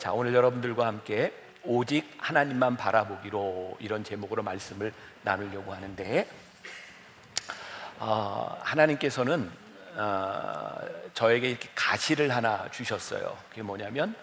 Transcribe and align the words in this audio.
자, 0.00 0.14
오늘 0.14 0.32
여러분들과 0.32 0.86
함께 0.86 1.30
오직 1.62 2.10
하나님만 2.16 2.78
바라보기로 2.78 3.76
이런 3.80 4.02
제목으로 4.02 4.42
말씀을 4.42 4.94
나누려고 5.20 5.74
하는데 5.74 6.26
어, 7.98 8.58
하나님께서는 8.62 9.52
어, 9.96 10.74
저에게 11.12 11.50
이렇게 11.50 11.68
가시를 11.74 12.34
하나 12.34 12.66
주셨어요. 12.70 13.36
그게 13.50 13.60
뭐냐면 13.60 14.14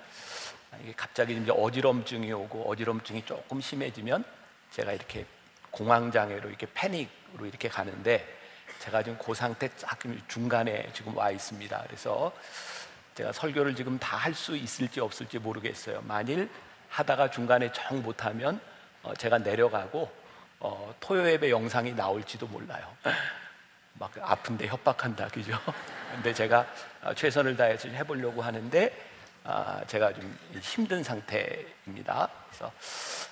이게 0.82 0.94
갑자기 0.98 1.36
이제 1.36 1.52
어지럼증이 1.56 2.34
오고 2.34 2.72
어지럼증이 2.72 3.24
조금 3.28 3.62
심해지면 3.62 4.24
제가 4.72 4.94
이렇게 4.94 5.28
공황 5.70 6.12
장애로 6.12 6.50
이렇게 6.50 6.66
패닉으로 6.74 7.46
이렇게 7.46 7.70
가는데 7.70 8.26
제가 8.80 9.04
지금 9.04 9.20
그 9.24 9.36
상태 9.36 9.70
딱 9.76 10.00
중간에 10.28 10.90
지금 10.94 11.16
와 11.16 11.30
있습니다. 11.30 11.84
그래서 11.86 12.34
제가 13.18 13.32
설교를 13.32 13.76
지금 13.76 13.98
다 13.98 14.18
할 14.18 14.34
수 14.34 14.56
있을지 14.56 15.00
없을지 15.00 15.40
모르겠어요. 15.40 16.02
만일 16.04 16.50
하다가 16.90 17.32
중간에 17.32 17.72
정 17.72 18.02
못하면 18.04 18.60
어, 19.02 19.14
제가 19.16 19.40
내려가고 19.40 20.12
어, 20.60 20.94
토요 21.00 21.28
예배 21.28 21.50
영상이 21.50 21.94
나올지도 21.94 22.48
몰라요. 22.48 22.86
막 24.00 24.12
아픈데 24.22 24.68
협박한다, 24.68 25.28
그죠? 25.30 25.58
근데 26.14 26.34
제가 26.34 26.66
어, 27.02 27.14
최선을 27.14 27.58
다해서 27.58 27.88
해보려고 27.90 28.42
하는데 28.42 28.92
아, 29.44 29.82
제가 29.88 30.14
좀 30.14 30.38
힘든 30.62 31.04
상태입니다. 31.04 32.30
그래서 32.48 32.72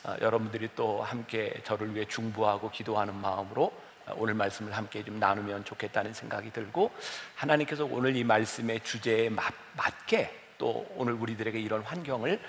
아, 0.04 0.18
여러분들이 0.22 0.70
또 0.76 1.04
함께 1.04 1.54
저를 1.64 1.94
위해 1.94 2.06
중보하고 2.06 2.72
기도하는 2.72 3.14
마음으로 3.16 3.72
오늘 4.14 4.34
말씀을 4.34 4.76
함께 4.76 5.04
좀 5.04 5.20
나누면 5.20 5.66
좋겠다는 5.66 6.14
생각이 6.14 6.52
들고 6.52 6.92
하나님께서 7.36 7.86
오늘 7.86 8.16
이 8.16 8.24
말씀의 8.24 8.82
주제에 8.82 9.30
맞, 9.30 9.54
맞게 9.76 10.42
또 10.58 10.86
오늘 10.96 11.14
우리들에게 11.14 11.60
이런 11.60 11.82
환경을 11.82 12.40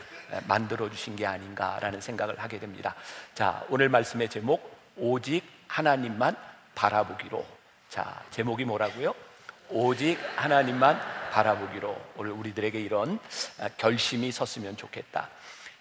만들어 0.47 0.89
주신 0.91 1.17
게 1.17 1.27
아닌가라는 1.27 2.01
생각을 2.01 2.39
하게 2.39 2.59
됩니다. 2.59 2.95
자, 3.35 3.65
오늘 3.69 3.89
말씀의 3.89 4.29
제목 4.29 4.77
오직 4.97 5.43
하나님만 5.69 6.37
바라보기로. 6.75 7.45
자, 7.89 8.23
제목이 8.31 8.65
뭐라고요? 8.65 9.15
오직 9.69 10.19
하나님만 10.37 11.01
바라보기로 11.33 11.97
오늘 12.17 12.33
우리들에게 12.33 12.81
이런 12.81 13.19
결심이 13.77 14.31
섰으면 14.31 14.77
좋겠다. 14.77 15.29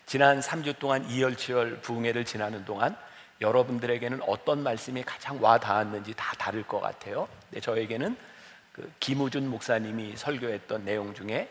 지난 0.05 0.39
3주 0.39 0.79
동안 0.79 1.09
이열치열 1.09 1.81
부흥회를 1.81 2.25
지나는 2.25 2.65
동안 2.65 2.95
여러분들에게는 3.41 4.21
어떤 4.23 4.63
말씀이 4.63 5.03
가장 5.03 5.41
와 5.41 5.57
닿았는지 5.59 6.13
다 6.13 6.33
다를 6.37 6.63
것 6.63 6.79
같아요. 6.79 7.27
근 7.51 7.61
저에게는 7.61 8.17
그 8.71 8.91
김우준 8.99 9.49
목사님이 9.49 10.15
설교했던 10.15 10.85
내용 10.85 11.13
중에 11.13 11.49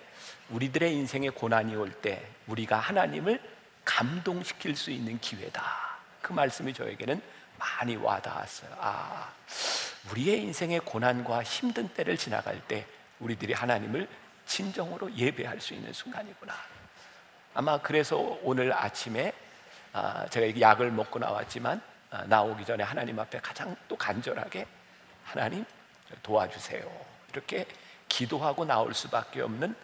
우리들의 0.50 0.92
인생에 0.94 1.30
고난이 1.30 1.74
올 1.76 1.90
때 2.02 2.26
우리가 2.46 2.76
하나님을 2.78 3.40
감동시킬 3.84 4.76
수 4.76 4.90
있는 4.90 5.18
기회다. 5.20 5.62
그 6.20 6.32
말씀이 6.32 6.72
저에게는 6.72 7.20
많이 7.58 7.96
와 7.96 8.20
닿았어요. 8.20 8.70
아, 8.80 9.30
우리의 10.10 10.40
인생의 10.42 10.80
고난과 10.80 11.42
힘든 11.42 11.88
때를 11.88 12.16
지나갈 12.16 12.60
때 12.66 12.86
우리들이 13.20 13.52
하나님을 13.52 14.08
진정으로 14.46 15.14
예배할 15.14 15.60
수 15.60 15.74
있는 15.74 15.92
순간이구나. 15.92 16.54
아마 17.54 17.78
그래서 17.80 18.38
오늘 18.42 18.72
아침에 18.72 19.32
아, 19.32 19.43
제가 20.30 20.60
약을 20.60 20.90
먹고 20.90 21.18
나왔지만 21.18 21.80
아, 22.10 22.24
나오기 22.26 22.64
전에 22.64 22.82
하나님 22.84 23.18
앞에 23.18 23.40
가장 23.40 23.76
또 23.88 23.96
간절하게 23.96 24.66
하나님 25.24 25.64
도와주세요. 26.22 26.82
이렇게 27.32 27.66
기도하고 28.08 28.64
나올 28.64 28.94
수밖에 28.94 29.40
없는 29.40 29.74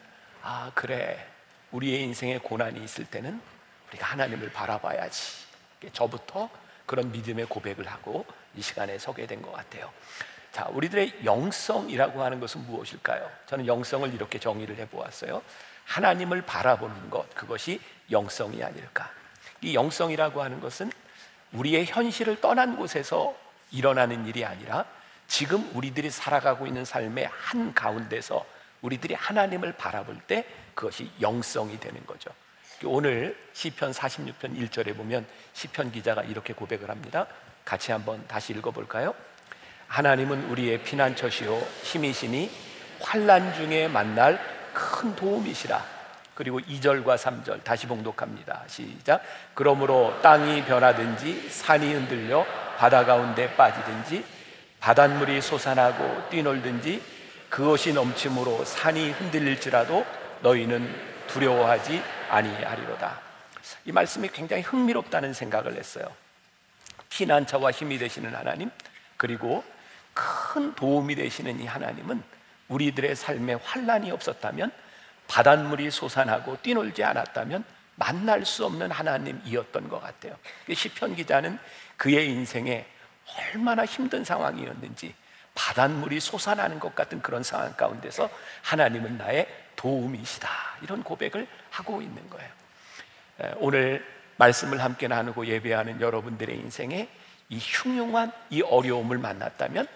아 0.43 0.71
그래 0.75 1.27
우리의 1.73 2.03
인생에 2.03 2.39
고난이 2.39 2.83
있을 2.85 3.05
때는 3.05 3.41
우리가 3.89 4.07
하나님을 4.07 4.53
바라봐야지. 4.53 5.47
저부터 5.93 6.49
그런 6.87 7.11
믿음의 7.13 7.47
고백을 7.47 7.87
하고 7.89 8.27
이 8.57 8.63
시간에 8.63 8.99
서게 8.99 9.27
된 9.27 9.41
것 9.43 9.53
같아요. 9.53 9.91
자, 10.53 10.67
우리들의 10.71 11.25
영성이라고 11.25 12.23
하는 12.23 12.41
것은 12.41 12.67
무엇일까요? 12.67 13.31
저는 13.47 13.67
영성을 13.67 14.13
이렇게 14.13 14.39
정의를 14.41 14.77
해보았어요. 14.77 15.43
하나님을 15.85 16.43
바라보는 16.43 17.09
것, 17.11 17.33
그것이 17.35 17.81
영성이 18.11 18.63
아닐까. 18.63 19.11
이 19.63 19.75
영성이라고 19.75 20.43
하는 20.43 20.61
것은 20.61 20.91
우리의 21.53 21.87
현실을 21.87 22.41
떠난 22.41 22.77
곳에서 22.77 23.35
일어나는 23.71 24.27
일이 24.27 24.45
아니라 24.45 24.85
지금 25.27 25.71
우리들이 25.75 26.11
살아가고 26.11 26.67
있는 26.67 26.85
삶의 26.85 27.29
한 27.33 27.73
가운데서 27.75 28.45
우리들이 28.83 29.15
하나님을 29.15 29.73
바라볼 29.73 30.19
때 30.27 30.45
그것이 30.75 31.11
영성이 31.21 31.79
되는 31.79 32.05
거죠. 32.07 32.31
오늘 32.85 33.37
시편 33.53 33.93
46편 33.93 34.57
1절에 34.57 34.97
보면 34.97 35.27
시편 35.53 35.93
기자가 35.93 36.23
이렇게 36.23 36.53
고백을 36.55 36.89
합니다. 36.89 37.27
같이 37.65 37.93
한번 37.93 38.27
다시 38.27 38.53
읽어 38.55 38.71
볼까요? 38.71 39.15
하나님은 39.87 40.51
우리의 40.51 40.83
피난처시요 40.83 41.59
힘이시니 41.83 42.51
환난 43.01 43.53
중에 43.55 43.89
만날 43.89 44.41
큰 44.73 45.15
도움이시라. 45.15 46.00
그리고 46.41 46.59
2절과 46.59 47.19
3절 47.19 47.63
다시 47.63 47.87
봉독합니다. 47.87 48.65
시작. 48.67 49.23
그러므로 49.53 50.19
땅이 50.23 50.65
변하든지 50.65 51.51
산이 51.51 51.93
흔들려 51.93 52.47
바다 52.79 53.05
가운데 53.05 53.55
빠지든지 53.57 54.25
바닷물이 54.81 55.43
솟아나고 55.43 56.31
뛰놀든지 56.31 57.03
그것이 57.51 57.93
넘침으로 57.93 58.65
산이 58.65 59.11
흔들릴지라도 59.11 60.07
너희는 60.41 60.91
두려워하지 61.27 62.03
아니하리로다. 62.31 63.21
이 63.85 63.93
말씀이 63.93 64.29
굉장히 64.29 64.63
흥미롭다는 64.63 65.35
생각을 65.35 65.75
했어요. 65.75 66.11
피난처와 67.11 67.71
힘이 67.71 67.99
되시는 67.99 68.35
하나님, 68.35 68.71
그리고 69.19 69.63
큰 70.15 70.75
도움이 70.75 71.17
되시는 71.17 71.61
이 71.61 71.67
하나님은 71.67 72.23
우리들의 72.69 73.15
삶에 73.15 73.59
환란이 73.63 74.11
없었다면 74.11 74.73
바닷물이 75.31 75.93
솟아나고 75.93 76.59
뛰놀지 76.61 77.05
않았다면 77.05 77.65
만날 77.95 78.45
수 78.45 78.67
없는 78.67 78.91
하나님이었던 78.91 79.89
것 79.89 80.03
같아요. 80.03 80.37
시편 80.75 81.15
기자는 81.15 81.57
그의 81.97 82.31
인생에 82.31 82.85
얼마나 83.55 83.85
힘든 83.85 84.25
상황이었는지 84.25 85.15
바닷물이 85.55 86.19
솟아나는 86.19 86.81
것 86.81 86.97
같은 86.97 87.23
그런 87.23 87.45
상황 87.45 87.73
가운데서 87.77 88.29
하나님은 88.63 89.19
나의 89.19 89.47
도움이시다 89.77 90.49
이런 90.83 91.05
고백을 91.05 91.47
하고 91.71 92.03
있는 92.03 92.29
거예요. 92.29 92.51
오늘 93.59 94.05
말씀을 94.37 94.83
함께 94.83 95.07
나누고 95.07 95.47
예배하는 95.47 96.01
여러분들의 96.01 96.57
인생에 96.57 97.09
이 97.51 97.59
흉흉한 97.59 98.33
이 98.51 98.63
어려움을 98.63 99.19
만났다면 99.19 99.87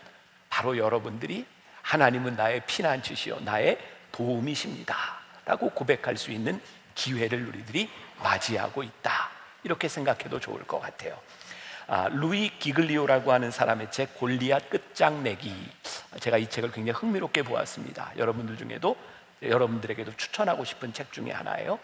바로 0.48 0.78
여러분들이 0.78 1.44
하나님은 1.82 2.36
나의 2.36 2.62
피난처시요 2.66 3.40
나의 3.40 3.78
도움이십니다. 4.12 5.23
라고 5.44 5.71
고백할 5.71 6.16
수 6.16 6.31
있는 6.31 6.60
기회를 6.94 7.47
우리들이 7.49 7.91
맞이하고 8.22 8.82
있다. 8.82 9.31
이렇게 9.62 9.88
생각해도 9.88 10.41
좋을 10.41 10.65
것 10.65 10.81
같아요. 10.81 11.19
아, 11.87 12.09
루이 12.09 12.59
기글리오라고 12.59 13.32
하는 13.32 13.50
사람의 13.50 13.91
책 13.91 14.16
골리앗 14.19 14.71
끝장내기 14.71 15.55
제가 16.21 16.38
이 16.38 16.49
책을 16.49 16.72
굉장히 16.72 16.99
흥미롭게 16.99 17.43
보았습니다. 17.43 18.12
여러분들 18.16 18.56
중에도 18.56 18.97
여러분들에게도 19.43 20.16
추천하고 20.16 20.65
싶은 20.65 20.93
책 20.93 21.12
중에 21.12 21.31
하나예요. 21.31 21.78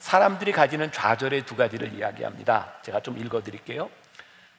사람들이 0.00 0.52
가지는 0.52 0.90
좌절의 0.90 1.46
두 1.46 1.56
가지를 1.56 1.92
이야기합니다. 1.94 2.74
제가 2.82 3.00
좀 3.00 3.18
읽어 3.18 3.42
드릴게요. 3.42 3.88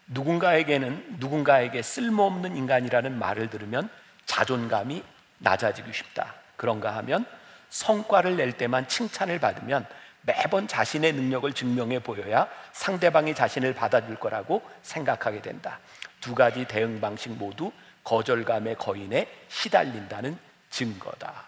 누군가에게는 0.08 1.18
누군가에게 1.20 1.82
쓸모없는 1.82 2.56
인간이라는 2.56 3.20
말을 3.20 3.50
들으면 3.50 3.90
자존감이 4.26 5.04
낮아지고 5.40 5.92
싶다. 5.92 6.34
그런가 6.56 6.96
하면 6.98 7.26
성과를 7.70 8.38
낼 8.38 8.54
때만 8.54 8.88
칭찬을 8.88 9.40
받으면 9.40 9.86
매번 10.22 10.68
자신의 10.68 11.14
능력을 11.14 11.52
증명해 11.54 12.00
보여야 12.00 12.50
상대방이 12.74 13.34
자신을 13.34 13.74
받아줄 13.74 14.18
거라고 14.18 14.62
생각하게 14.82 15.42
된다. 15.42 15.80
두 16.20 16.36
가지 16.36 16.66
대응 16.66 17.00
방식 17.00 17.32
모두 17.32 17.72
거절감의 18.04 18.76
거인에 18.76 19.28
시달린다는 19.48 20.38
증거다. 20.70 21.46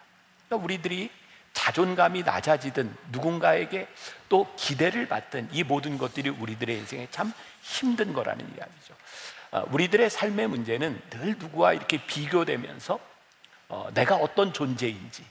그러니까 0.48 0.64
우리들이 0.64 1.10
자존감이 1.54 2.24
낮아지든 2.24 2.96
누군가에게 3.12 3.88
또 4.30 4.48
기대를 4.56 5.08
받든 5.08 5.50
이 5.52 5.64
모든 5.64 5.98
것들이 5.98 6.30
우리들의 6.30 6.78
인생에 6.78 7.08
참 7.12 7.34
힘든 7.62 8.14
거라는 8.14 8.46
이야기죠. 8.56 8.94
아, 9.52 9.66
우리들의 9.72 10.10
삶의 10.10 10.48
문제는 10.48 11.02
늘 11.10 11.38
누구와 11.38 11.74
이렇게 11.74 11.98
비교되면서 12.06 13.00
어, 13.68 13.90
내가 13.94 14.16
어떤 14.16 14.54
존재인지 14.54 15.24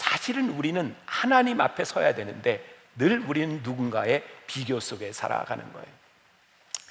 사실은 0.00 0.48
우리는 0.48 0.96
하나님 1.04 1.60
앞에 1.60 1.84
서야 1.84 2.14
되는데 2.14 2.64
늘 2.96 3.18
우리는 3.18 3.60
누군가의 3.62 4.24
비교 4.46 4.80
속에 4.80 5.12
살아가는 5.12 5.70
거예요. 5.74 5.86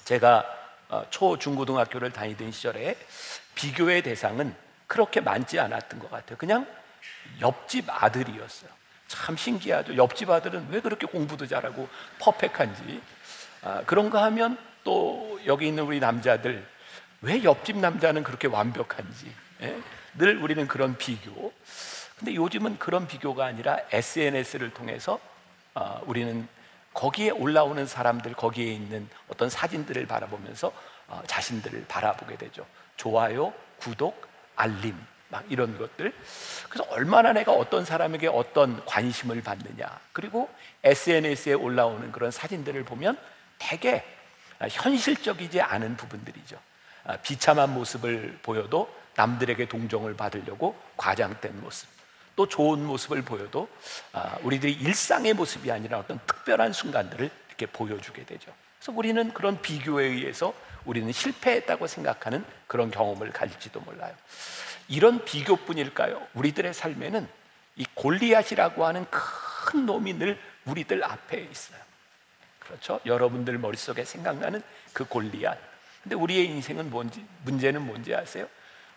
제가 0.05 0.45
어, 0.89 1.03
초, 1.09 1.39
중 1.39 1.55
고등학교를 1.55 2.11
다니던 2.11 2.51
시절에 2.51 2.95
비교의 3.55 4.03
대상은 4.03 4.55
그렇게 4.85 5.21
많지 5.21 5.59
않았던 5.59 5.99
것 5.99 6.11
같아요. 6.11 6.37
그냥 6.37 6.67
옆집 7.41 7.85
아들이었어요. 7.89 8.69
참 9.07 9.35
신기하죠. 9.35 9.97
옆집 9.97 10.29
아들은 10.29 10.67
왜 10.69 10.79
그렇게 10.79 11.07
공부도 11.07 11.47
잘하고 11.47 11.89
퍼펙한지 12.19 13.01
아, 13.63 13.81
그런 13.87 14.11
거 14.11 14.21
하면 14.25 14.55
또 14.83 15.39
여기 15.47 15.67
있는 15.67 15.83
우리 15.83 15.99
남자들 15.99 16.63
왜 17.21 17.43
옆집 17.43 17.77
남자는 17.77 18.21
그렇게 18.21 18.47
완벽한지 18.47 19.33
예? 19.61 19.81
늘 20.13 20.37
우리는 20.37 20.67
그런 20.67 20.95
비교. 20.95 21.51
근데 22.19 22.35
요즘은 22.35 22.77
그런 22.79 23.07
비교가 23.07 23.45
아니라 23.45 23.79
SNS를 23.91 24.73
통해서 24.73 25.19
어, 25.73 26.01
우리는 26.05 26.47
거기에 26.93 27.29
올라오는 27.29 27.85
사람들, 27.85 28.33
거기에 28.33 28.73
있는 28.73 29.07
어떤 29.29 29.49
사진들을 29.49 30.05
바라보면서 30.05 30.73
어, 31.07 31.21
자신들을 31.25 31.85
바라보게 31.87 32.37
되죠. 32.37 32.65
좋아요, 32.97 33.53
구독, 33.77 34.27
알림, 34.57 34.95
막 35.29 35.45
이런 35.47 35.77
것들. 35.77 36.13
그래서 36.69 36.91
얼마나 36.91 37.31
내가 37.31 37.53
어떤 37.53 37.85
사람에게 37.85 38.27
어떤 38.27 38.85
관심을 38.85 39.41
받느냐. 39.41 39.87
그리고 40.11 40.49
SNS에 40.83 41.53
올라오는 41.53 42.11
그런 42.11 42.31
사진들을 42.31 42.83
보면 42.83 43.17
되게 43.57 44.03
현실적이지 44.59 45.61
않은 45.61 45.95
부분들이죠. 45.95 46.59
아, 47.05 47.15
비참한 47.17 47.73
모습을 47.73 48.39
보여도 48.43 48.93
남들에게 49.15 49.69
동정을 49.69 50.17
받으려고 50.17 50.75
과장된 50.97 51.61
모습. 51.61 51.98
또 52.39 52.47
좋은 52.47 52.85
모습을 52.85 53.21
보여도 53.23 53.67
아, 54.13 54.37
우리들이 54.43 54.71
일상의 54.71 55.33
모습이 55.33 55.69
아니라 55.73 55.99
어떤 55.99 56.21
특별한 56.25 56.71
순간들을 56.71 57.29
이렇게 57.49 57.65
보여주게 57.65 58.23
되죠. 58.23 58.53
그래서 58.77 58.97
우리는 58.97 59.33
그런 59.33 59.61
비교에 59.61 60.05
의해서 60.05 60.53
우리는 60.85 61.11
실패했다고 61.11 61.87
생각하는 61.87 62.45
그런 62.65 62.91
경험을 62.91 63.33
가질지도 63.33 63.81
몰라요. 63.81 64.15
이런 64.87 65.25
비교뿐일까요? 65.25 66.25
우리들의 66.33 66.73
삶에는 66.73 67.27
이 67.75 67.85
골리앗이라고 67.93 68.85
하는 68.85 69.05
큰 69.09 69.85
놈이 69.85 70.13
늘 70.13 70.39
우리들 70.63 71.03
앞에 71.03 71.41
있어요. 71.41 71.81
그렇죠? 72.59 73.01
여러분들 73.05 73.57
머릿속에 73.57 74.05
생각나는 74.05 74.61
그 74.93 75.03
골리앗. 75.03 75.57
근데 76.03 76.15
우리의 76.15 76.45
인생은 76.45 76.89
뭔지, 76.89 77.21
문제는 77.43 77.85
뭔지 77.85 78.15
아세요? 78.15 78.47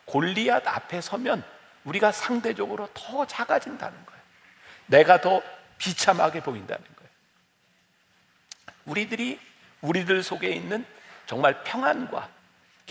골리앗 0.04 0.62
앞에 0.64 1.00
서면 1.00 1.42
우리가 1.84 2.12
상대적으로 2.12 2.88
더 2.94 3.26
작아진다는 3.26 4.06
거예요. 4.06 4.22
내가 4.86 5.20
더 5.20 5.42
비참하게 5.78 6.42
보인다는 6.42 6.84
거예요. 6.84 7.10
우리들이 8.84 9.40
우리들 9.80 10.22
속에 10.22 10.48
있는 10.48 10.84
정말 11.26 11.62
평안과 11.64 12.28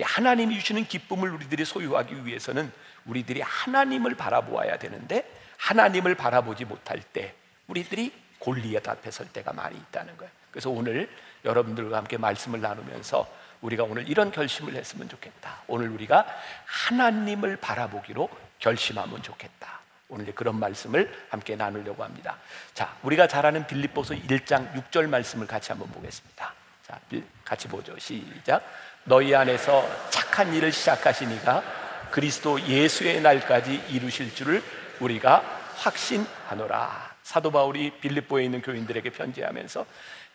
하나님이 0.01 0.59
주시는 0.59 0.85
기쁨을 0.85 1.29
우리들이 1.31 1.63
소유하기 1.65 2.25
위해서는 2.25 2.71
우리들이 3.05 3.41
하나님을 3.41 4.15
바라보아야 4.15 4.77
되는데 4.77 5.29
하나님을 5.57 6.15
바라보지 6.15 6.65
못할 6.65 7.01
때 7.01 7.35
우리들이 7.67 8.13
골리앗 8.39 8.87
앞에 8.87 9.11
설 9.11 9.27
때가 9.27 9.53
많이 9.53 9.77
있다는 9.77 10.17
거예요. 10.17 10.31
그래서 10.49 10.69
오늘 10.69 11.09
여러분들과 11.45 11.97
함께 11.97 12.17
말씀을 12.17 12.61
나누면서 12.61 13.27
우리가 13.61 13.83
오늘 13.83 14.09
이런 14.09 14.31
결심을 14.31 14.73
했으면 14.75 15.07
좋겠다. 15.07 15.61
오늘 15.67 15.89
우리가 15.89 16.25
하나님을 16.65 17.57
바라보기로 17.57 18.29
결심하면 18.61 19.21
좋겠다. 19.21 19.81
오늘 20.07 20.33
그런 20.33 20.59
말씀을 20.59 21.11
함께 21.29 21.55
나누려고 21.55 22.03
합니다. 22.03 22.37
자, 22.73 22.95
우리가 23.01 23.27
잘 23.27 23.45
아는 23.45 23.65
빌립보서 23.67 24.13
1장 24.13 24.73
6절 24.73 25.07
말씀을 25.07 25.47
같이 25.47 25.71
한번 25.71 25.89
보겠습니다. 25.89 26.53
자, 26.85 26.99
같이 27.43 27.67
보죠. 27.67 27.97
시작. 27.97 28.61
너희 29.03 29.33
안에서 29.33 29.83
착한 30.09 30.53
일을 30.53 30.71
시작하시니가 30.71 32.09
그리스도 32.11 32.61
예수의 32.61 33.21
날까지 33.21 33.85
이루실 33.89 34.35
줄을 34.35 34.61
우리가 34.99 35.39
확신하노라. 35.77 37.15
사도 37.23 37.51
바울이 37.51 37.99
빌립보에 38.01 38.43
있는 38.43 38.61
교인들에게 38.61 39.09
편지하면서 39.11 39.85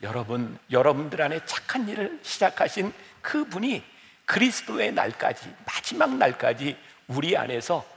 여러분, 0.02 0.58
여러분들 0.70 1.20
안에 1.20 1.40
착한 1.44 1.86
일을 1.88 2.18
시작하신 2.22 2.92
그 3.20 3.44
분이 3.44 3.84
그리스도의 4.24 4.92
날까지, 4.92 5.54
마지막 5.66 6.16
날까지 6.16 6.76
우리 7.08 7.36
안에서 7.36 7.84
아, 7.84 7.95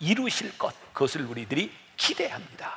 이루실 0.00 0.58
것, 0.58 0.74
그것을 0.92 1.22
우리들이 1.22 1.72
기대합니다. 1.96 2.72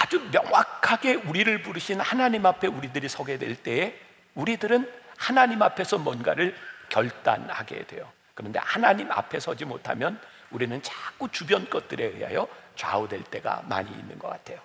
아주 0.00 0.20
명확하게 0.32 1.14
우리를 1.14 1.62
부르신 1.62 2.00
하나님 2.00 2.44
앞에 2.44 2.66
우리들이 2.66 3.08
서게 3.08 3.38
될 3.38 3.54
때에 3.54 3.98
우리들은 4.34 4.90
하나님 5.16 5.62
앞에서 5.62 5.98
뭔가를 5.98 6.56
결단하게 6.88 7.86
돼요. 7.86 8.10
그런데 8.34 8.58
하나님 8.58 9.10
앞에 9.12 9.38
서지 9.38 9.64
못하면 9.64 10.20
우리는 10.50 10.82
자꾸 10.82 11.28
주변 11.30 11.68
것들에 11.70 12.04
의하여 12.04 12.48
좌우될 12.76 13.24
때가 13.24 13.62
많이 13.68 13.90
있는 13.90 14.18
것 14.18 14.28
같아요. 14.28 14.58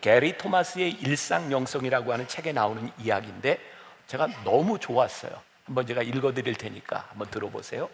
게리 0.00 0.36
토마스의 0.38 0.92
일상명성이라고 0.92 2.12
하는 2.12 2.26
책에 2.26 2.52
나오는 2.52 2.90
이야기인데 2.98 3.58
제가 4.06 4.26
너무 4.44 4.78
좋았어요. 4.78 5.40
한번 5.66 5.86
제가 5.86 6.02
읽어드릴 6.02 6.54
테니까 6.54 7.06
한번 7.10 7.30
들어보세요. 7.30 7.88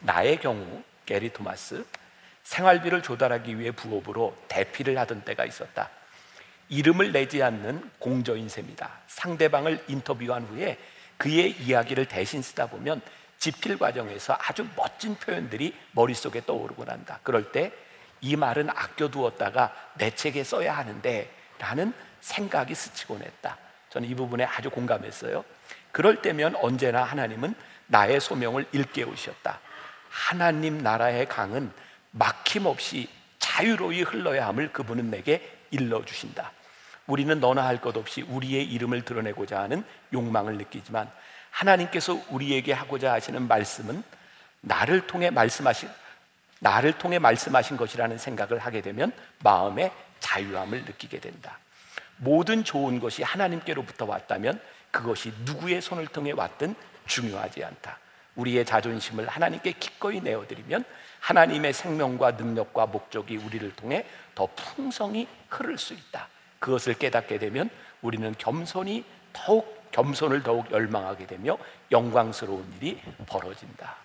나의 0.00 0.40
경우 0.40 0.82
게리 1.06 1.32
토마스 1.32 1.84
생활비를 2.42 3.02
조달하기 3.02 3.58
위해 3.58 3.70
부업으로 3.70 4.36
대피를 4.48 4.98
하던 4.98 5.22
때가 5.22 5.44
있었다. 5.44 5.90
이름을 6.68 7.12
내지 7.12 7.42
않는 7.42 7.90
공저인 7.98 8.48
셈이다. 8.48 8.90
상대방을 9.06 9.84
인터뷰한 9.88 10.44
후에 10.44 10.78
그의 11.16 11.52
이야기를 11.52 12.06
대신 12.06 12.42
쓰다 12.42 12.66
보면 12.66 13.00
집필 13.38 13.78
과정에서 13.78 14.36
아주 14.38 14.66
멋진 14.76 15.14
표현들이 15.14 15.74
머릿속에 15.92 16.44
떠오르곤 16.44 16.90
한다. 16.90 17.20
그럴 17.22 17.52
때 17.52 17.72
이 18.20 18.36
말은 18.36 18.70
아껴두었다가 18.70 19.74
내 19.94 20.14
책에 20.14 20.44
써야 20.44 20.76
하는데 20.76 21.30
라는 21.58 21.92
생각이 22.20 22.74
스치곤 22.74 23.22
했다. 23.22 23.56
저는 23.90 24.08
이 24.08 24.14
부분에 24.14 24.44
아주 24.44 24.70
공감했어요. 24.70 25.44
그럴 25.92 26.22
때면 26.22 26.56
언제나 26.56 27.04
하나님은 27.04 27.54
나의 27.86 28.20
소명을 28.20 28.66
일깨우셨다. 28.72 29.60
하나님 30.16 30.78
나라의 30.78 31.26
강은 31.26 31.70
막힘없이 32.12 33.06
자유로이 33.38 34.02
흘러야 34.02 34.46
함을 34.46 34.72
그분은 34.72 35.10
내게 35.10 35.58
일러 35.70 36.02
주신다. 36.04 36.52
우리는 37.06 37.38
너나 37.38 37.64
할 37.66 37.78
것 37.78 37.96
없이 37.98 38.22
우리의 38.22 38.64
이름을 38.64 39.02
드러내고자 39.02 39.60
하는 39.60 39.84
욕망을 40.14 40.56
느끼지만 40.56 41.10
하나님께서 41.50 42.18
우리에게 42.30 42.72
하고자 42.72 43.12
하시는 43.12 43.46
말씀은 43.46 44.02
나를 44.62 45.06
통해 45.06 45.28
말씀하신 45.28 45.88
나를 46.60 46.96
통해 46.96 47.18
말씀하신 47.18 47.76
것이라는 47.76 48.16
생각을 48.16 48.58
하게 48.58 48.80
되면 48.80 49.12
마음의 49.40 49.92
자유함을 50.20 50.86
느끼게 50.86 51.20
된다. 51.20 51.58
모든 52.16 52.64
좋은 52.64 53.00
것이 53.00 53.22
하나님께로부터 53.22 54.06
왔다면 54.06 54.60
그것이 54.90 55.32
누구의 55.44 55.82
손을 55.82 56.06
통해 56.06 56.32
왔든 56.32 56.74
중요하지 57.06 57.62
않다. 57.62 57.98
우리의 58.36 58.64
자존심을 58.64 59.28
하나님께 59.28 59.72
기꺼이 59.72 60.20
내어드리면 60.20 60.84
하나님의 61.20 61.72
생명과 61.72 62.32
능력과 62.32 62.86
목적이 62.86 63.38
우리를 63.38 63.74
통해 63.74 64.06
더 64.34 64.46
풍성히 64.54 65.26
흐를 65.48 65.78
수 65.78 65.94
있다. 65.94 66.28
그것을 66.58 66.94
깨닫게 66.94 67.38
되면 67.38 67.68
우리는 68.02 68.34
겸손이 68.38 69.04
더욱 69.32 69.90
겸손을 69.90 70.42
더욱 70.42 70.70
열망하게 70.70 71.26
되며 71.26 71.56
영광스러운 71.90 72.72
일이 72.80 73.00
벌어진다. 73.26 73.96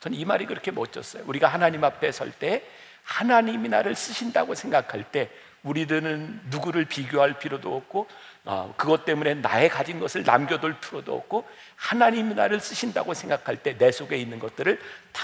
저는 0.00 0.18
이 0.18 0.24
말이 0.24 0.46
그렇게 0.46 0.70
멋졌어요. 0.70 1.24
우리가 1.26 1.48
하나님 1.48 1.84
앞에 1.84 2.12
설 2.12 2.32
때 2.32 2.64
하나님이 3.04 3.68
나를 3.68 3.94
쓰신다고 3.94 4.54
생각할 4.54 5.04
때 5.10 5.30
우리들은 5.62 6.42
누구를 6.50 6.84
비교할 6.86 7.38
필요도 7.38 7.76
없고 7.76 8.08
어, 8.44 8.74
그것 8.76 9.04
때문에 9.04 9.34
나의 9.34 9.68
가진 9.68 10.00
것을 10.00 10.24
남겨둘 10.24 10.78
필요도 10.80 11.14
없고 11.14 11.46
하나님이 11.76 12.34
나를 12.34 12.60
쓰신다고 12.60 13.14
생각할 13.14 13.56
때 13.62 13.76
내 13.76 13.92
속에 13.92 14.16
있는 14.16 14.38
것들을 14.38 14.80
다 15.12 15.22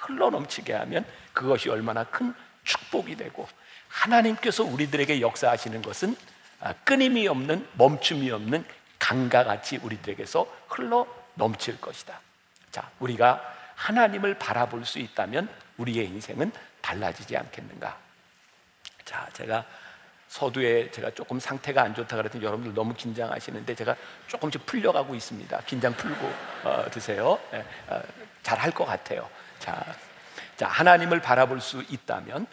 흘러넘치게 0.00 0.72
하면 0.72 1.04
그것이 1.32 1.68
얼마나 1.70 2.04
큰 2.04 2.34
축복이 2.64 3.16
되고 3.16 3.48
하나님께서 3.88 4.64
우리들에게 4.64 5.20
역사하시는 5.20 5.82
것은 5.82 6.16
아, 6.60 6.72
끊임이 6.84 7.28
없는 7.28 7.66
멈춤이 7.74 8.30
없는 8.30 8.64
강과 8.98 9.44
같이 9.44 9.78
우리들에게서 9.78 10.46
흘러 10.68 11.06
넘칠 11.34 11.80
것이다. 11.80 12.18
자, 12.72 12.90
우리가 12.98 13.42
하나님을 13.74 14.38
바라볼 14.38 14.84
수 14.84 14.98
있다면 14.98 15.48
우리의 15.76 16.06
인생은 16.06 16.50
달라지지 16.80 17.36
않겠는가? 17.36 18.05
자, 19.06 19.26
제가 19.32 19.64
서두에 20.28 20.90
제가 20.90 21.10
조금 21.12 21.38
상태가 21.38 21.82
안 21.82 21.94
좋다 21.94 22.16
그랬더니 22.16 22.44
여러분들 22.44 22.74
너무 22.74 22.92
긴장하시는데 22.92 23.74
제가 23.74 23.96
조금씩 24.26 24.66
풀려가고 24.66 25.14
있습니다. 25.14 25.58
긴장 25.66 25.94
풀고 25.94 26.32
어, 26.64 26.84
드세요. 26.90 27.38
네, 27.52 27.64
어, 27.86 28.02
잘할 28.42 28.72
것 28.72 28.84
같아요. 28.84 29.30
자, 29.60 29.82
자 30.56 30.66
하나님을 30.66 31.20
바라볼 31.20 31.60
수 31.60 31.82
있다면 31.88 32.46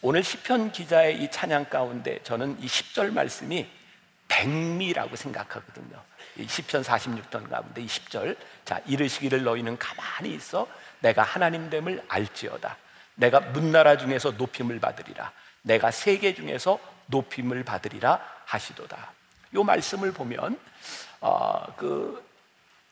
오늘 0.00 0.22
시편 0.22 0.70
기자의 0.70 1.20
이 1.22 1.30
찬양 1.30 1.66
가운데 1.68 2.20
저는 2.22 2.56
이 2.60 2.66
10절 2.66 3.12
말씀이 3.12 3.68
백미라고 4.28 5.16
생각하거든요. 5.16 6.00
이 6.36 6.46
시편 6.46 6.82
46편 6.82 7.50
가운데 7.50 7.82
이 7.82 7.86
10절 7.86 8.36
자 8.64 8.80
이르시기를 8.86 9.42
너희는 9.42 9.78
가만히 9.78 10.34
있어 10.34 10.68
내가 11.00 11.22
하나님 11.22 11.68
됨을 11.68 12.04
알지어다. 12.08 12.76
내가 13.16 13.40
문나라 13.40 13.96
중에서 13.96 14.30
높임을 14.32 14.78
받으리라. 14.78 15.32
내가 15.66 15.90
세계 15.90 16.32
중에서 16.32 16.78
높임을 17.06 17.64
받으리라 17.64 18.20
하시도다. 18.44 19.12
이 19.52 19.58
말씀을 19.58 20.12
보면 20.12 20.58
어, 21.20 21.64
그 21.76 22.24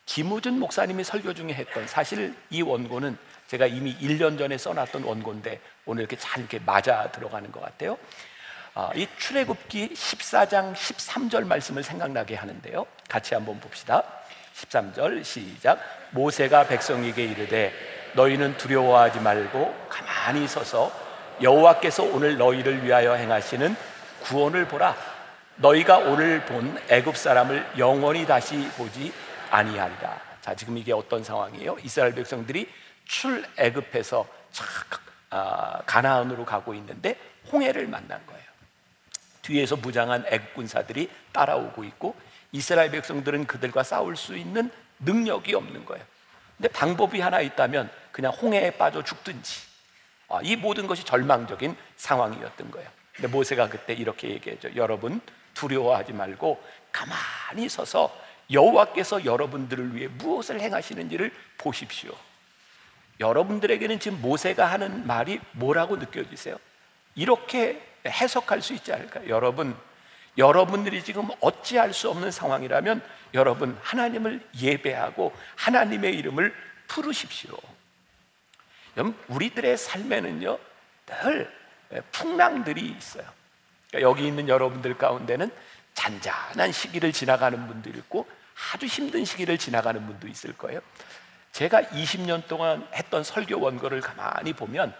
김우준 0.06 0.58
목사님이 0.58 1.04
설교 1.04 1.34
중에 1.34 1.54
했던 1.54 1.86
사실 1.86 2.34
이 2.50 2.62
원고는 2.62 3.16
제가 3.46 3.66
이미 3.66 3.96
1년 3.98 4.36
전에 4.38 4.58
써놨던 4.58 5.04
원고인데 5.04 5.60
오늘 5.86 6.02
이렇게 6.02 6.16
잘 6.16 6.40
이렇게 6.40 6.58
맞아 6.58 7.10
들어가는 7.12 7.52
것 7.52 7.60
같아요. 7.60 7.96
어, 8.74 8.90
이 8.96 9.06
출애굽기 9.18 9.90
14장 9.94 10.74
13절 10.74 11.46
말씀을 11.46 11.84
생각나게 11.84 12.34
하는데요. 12.34 12.86
같이 13.08 13.34
한번 13.34 13.60
봅시다. 13.60 14.02
13절 14.56 15.22
시작. 15.22 15.78
모세가 16.10 16.66
백성에게 16.66 17.24
이르되 17.24 17.72
너희는 18.14 18.56
두려워하지 18.56 19.20
말고 19.20 19.86
가만히 19.88 20.48
서서 20.48 21.03
여호와께서 21.42 22.04
오늘 22.04 22.36
너희를 22.38 22.84
위하여 22.84 23.14
행하시는 23.14 23.76
구원을 24.22 24.68
보라. 24.68 24.96
너희가 25.56 25.98
오늘 25.98 26.44
본 26.44 26.76
애굽 26.88 27.16
사람을 27.16 27.78
영원히 27.78 28.26
다시 28.26 28.68
보지 28.76 29.12
아니하리라. 29.50 30.20
자, 30.40 30.54
지금 30.54 30.76
이게 30.78 30.92
어떤 30.92 31.22
상황이에요? 31.22 31.76
이스라엘 31.82 32.14
백성들이 32.14 32.68
출애굽해서 33.06 34.26
아, 35.30 35.82
가나안으로 35.86 36.44
가고 36.44 36.74
있는데 36.74 37.16
홍해를 37.52 37.86
만난 37.86 38.24
거예요. 38.26 38.44
뒤에서 39.42 39.76
무장한 39.76 40.24
애굽 40.28 40.54
군사들이 40.54 41.10
따라오고 41.32 41.84
있고 41.84 42.14
이스라엘 42.52 42.90
백성들은 42.90 43.46
그들과 43.46 43.82
싸울 43.82 44.16
수 44.16 44.36
있는 44.36 44.70
능력이 45.00 45.54
없는 45.54 45.84
거예요. 45.84 46.04
근데 46.56 46.68
방법이 46.68 47.20
하나 47.20 47.40
있다면 47.40 47.90
그냥 48.12 48.32
홍해에 48.32 48.70
빠져 48.72 49.02
죽든지 49.02 49.62
아, 49.62 49.73
이 50.42 50.56
모든 50.56 50.86
것이 50.86 51.04
절망적인 51.04 51.76
상황이었던 51.96 52.70
거예요. 52.70 52.88
근데 53.14 53.28
모세가 53.28 53.68
그때 53.68 53.92
이렇게 53.92 54.30
얘기했죠. 54.30 54.70
여러분 54.74 55.20
두려워하지 55.54 56.12
말고 56.12 56.62
가만히 56.92 57.68
서서 57.68 58.14
여호와께서 58.50 59.24
여러분들을 59.24 59.94
위해 59.94 60.08
무엇을 60.08 60.60
행하시는지를 60.60 61.32
보십시오. 61.58 62.12
여러분들에게는 63.20 64.00
지금 64.00 64.20
모세가 64.20 64.66
하는 64.66 65.06
말이 65.06 65.40
뭐라고 65.52 65.96
느껴지세요? 65.96 66.56
이렇게 67.14 67.80
해석할 68.06 68.60
수 68.60 68.74
있지 68.74 68.92
않을까? 68.92 69.28
여러분, 69.28 69.76
여러분들이 70.36 71.02
지금 71.04 71.28
어찌할 71.40 71.94
수 71.94 72.10
없는 72.10 72.30
상황이라면 72.32 73.02
여러분 73.34 73.78
하나님을 73.82 74.46
예배하고 74.60 75.32
하나님의 75.56 76.16
이름을 76.16 76.54
부르십시오. 76.88 77.56
여러분, 78.96 79.16
우리들의 79.28 79.76
삶에는요 79.76 80.58
늘 81.06 81.50
풍랑들이 82.12 82.80
있어요. 82.98 83.24
그러니까 83.88 84.10
여기 84.10 84.26
있는 84.26 84.48
여러분들 84.48 84.96
가운데는 84.96 85.50
잔잔한 85.94 86.72
시기를 86.72 87.12
지나가는 87.12 87.66
분도 87.66 87.90
있고 87.90 88.26
아주 88.72 88.86
힘든 88.86 89.24
시기를 89.24 89.58
지나가는 89.58 90.04
분도 90.04 90.26
있을 90.26 90.56
거예요. 90.56 90.80
제가 91.52 91.82
20년 91.82 92.46
동안 92.48 92.86
했던 92.94 93.22
설교 93.22 93.60
원고를 93.60 94.00
가만히 94.00 94.52
보면 94.52 94.94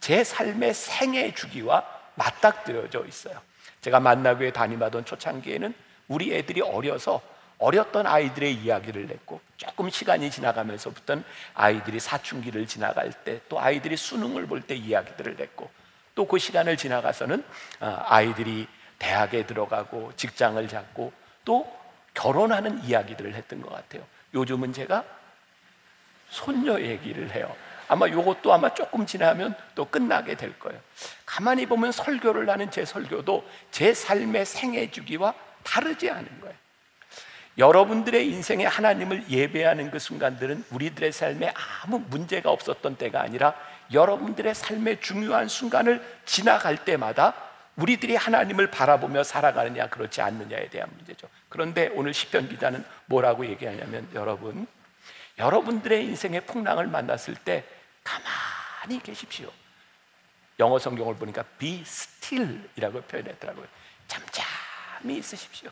제 0.00 0.24
삶의 0.24 0.72
생애 0.72 1.34
주기와 1.34 1.84
맞닥뜨려져 2.14 3.04
있어요. 3.06 3.40
제가 3.82 4.00
만나교회 4.00 4.52
담임하던 4.52 5.04
초창기에는 5.04 5.74
우리 6.08 6.34
애들이 6.34 6.62
어려서 6.62 7.20
어렸던 7.58 8.06
아이들의 8.06 8.54
이야기를 8.54 9.06
냈고 9.06 9.40
조금 9.56 9.90
시간이 9.90 10.30
지나가면서부터 10.30 11.16
아이들이 11.54 11.98
사춘기를 12.00 12.66
지나갈 12.66 13.12
때 13.12 13.40
또 13.48 13.58
아이들이 13.60 13.96
수능을 13.96 14.46
볼 14.46 14.62
때 14.62 14.74
이야기들을 14.74 15.36
냈고 15.36 15.70
또 16.14 16.26
그 16.26 16.38
시간을 16.38 16.76
지나가서는 16.76 17.44
아, 17.80 18.04
아이들이 18.08 18.66
대학에 18.98 19.46
들어가고 19.46 20.12
직장을 20.16 20.66
잡고 20.68 21.12
또 21.44 21.72
결혼하는 22.14 22.82
이야기들을 22.84 23.34
했던 23.34 23.62
것 23.62 23.72
같아요. 23.72 24.04
요즘은 24.34 24.72
제가 24.72 25.04
손녀 26.30 26.80
얘기를 26.80 27.30
해요. 27.32 27.54
아마 27.88 28.06
이것도 28.06 28.52
아마 28.52 28.74
조금 28.74 29.06
지나면 29.06 29.54
또 29.74 29.84
끝나게 29.86 30.36
될 30.36 30.58
거예요. 30.58 30.78
가만히 31.24 31.64
보면 31.66 31.90
설교를 31.92 32.50
하는 32.50 32.70
제 32.70 32.84
설교도 32.84 33.48
제 33.70 33.94
삶의 33.94 34.44
생애 34.44 34.90
주기와 34.90 35.32
다르지 35.62 36.10
않은 36.10 36.40
거예요. 36.40 36.54
여러분들의 37.58 38.28
인생에 38.28 38.64
하나님을 38.64 39.28
예배하는 39.28 39.90
그 39.90 39.98
순간들은 39.98 40.64
우리들의 40.70 41.10
삶에 41.10 41.52
아무 41.82 41.98
문제가 41.98 42.50
없었던 42.50 42.96
때가 42.96 43.20
아니라 43.20 43.54
여러분들의 43.92 44.54
삶의 44.54 45.00
중요한 45.00 45.48
순간을 45.48 46.00
지나갈 46.24 46.84
때마다 46.84 47.34
우리들이 47.76 48.16
하나님을 48.16 48.70
바라보며 48.70 49.24
살아가느냐 49.24 49.88
그렇지 49.88 50.20
않느냐에 50.20 50.68
대한 50.68 50.88
문제죠. 50.96 51.28
그런데 51.48 51.90
오늘 51.94 52.14
시편 52.14 52.48
기자는 52.48 52.84
뭐라고 53.06 53.46
얘기하냐면 53.46 54.08
여러분 54.14 54.66
여러분들의 55.38 56.04
인생의 56.04 56.42
풍랑을 56.42 56.86
만났을 56.86 57.34
때 57.34 57.64
가만히 58.04 59.00
계십시오. 59.02 59.50
영어 60.60 60.78
성경을 60.78 61.16
보니까 61.16 61.44
be 61.58 61.82
still이라고 61.82 63.02
표현했더라고요. 63.02 63.66
잠잠히 64.08 65.18
있으십시오. 65.18 65.70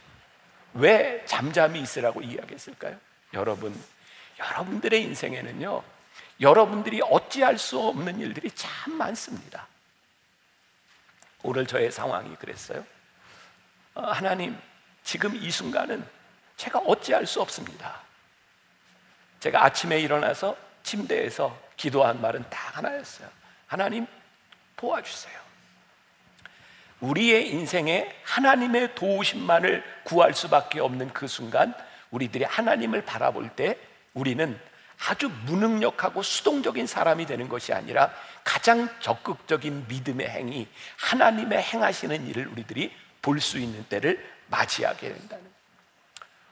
왜 0.76 1.24
잠잠히 1.26 1.80
있으라고 1.80 2.22
이야기했을까요? 2.22 2.98
여러분, 3.34 3.78
여러분들의 4.38 5.02
인생에는요, 5.02 5.82
여러분들이 6.40 7.00
어찌할 7.02 7.58
수 7.58 7.78
없는 7.78 8.20
일들이 8.20 8.50
참 8.50 8.94
많습니다. 8.94 9.66
오늘 11.42 11.66
저의 11.66 11.90
상황이 11.90 12.34
그랬어요. 12.36 12.84
어, 13.94 14.02
하나님, 14.02 14.58
지금 15.02 15.34
이 15.34 15.50
순간은 15.50 16.06
제가 16.56 16.80
어찌할 16.80 17.26
수 17.26 17.40
없습니다. 17.40 18.00
제가 19.40 19.64
아침에 19.64 20.00
일어나서 20.00 20.56
침대에서 20.82 21.58
기도한 21.76 22.20
말은 22.20 22.44
딱 22.50 22.76
하나였어요. 22.76 23.28
하나님, 23.66 24.06
도와주세요. 24.76 25.45
우리의 27.00 27.50
인생에 27.50 28.10
하나님의 28.24 28.94
도우심만을 28.94 29.84
구할 30.04 30.34
수밖에 30.34 30.80
없는 30.80 31.12
그 31.12 31.28
순간 31.28 31.74
우리들이 32.10 32.44
하나님을 32.44 33.04
바라볼 33.04 33.50
때 33.50 33.78
우리는 34.14 34.58
아주 35.08 35.30
무능력하고 35.44 36.22
수동적인 36.22 36.86
사람이 36.86 37.26
되는 37.26 37.48
것이 37.48 37.72
아니라 37.72 38.10
가장 38.44 38.88
적극적인 39.00 39.86
믿음의 39.88 40.28
행위, 40.28 40.68
하나님의 40.96 41.62
행하시는 41.62 42.26
일을 42.28 42.46
우리들이 42.48 42.92
볼 43.20 43.40
수 43.40 43.58
있는 43.58 43.84
때를 43.88 44.24
맞이하게 44.46 45.12
된다는. 45.12 45.44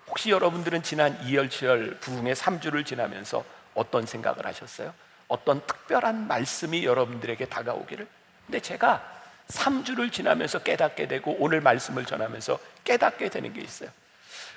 혹시 0.08 0.30
여러분들은 0.30 0.82
지난 0.82 1.18
이열치열 1.24 1.98
부흥의 2.00 2.34
3주를 2.34 2.84
지나면서 2.84 3.44
어떤 3.74 4.06
생각을 4.06 4.44
하셨어요? 4.44 4.92
어떤 5.28 5.64
특별한 5.66 6.26
말씀이 6.26 6.84
여러분들에게 6.84 7.46
다가오기를? 7.46 8.06
근데 8.46 8.60
제가 8.60 9.13
3주를 9.48 10.12
지나면서 10.12 10.60
깨닫게 10.60 11.08
되고 11.08 11.36
오늘 11.38 11.60
말씀을 11.60 12.04
전하면서 12.04 12.58
깨닫게 12.84 13.28
되는 13.28 13.52
게 13.52 13.60
있어요. 13.60 13.90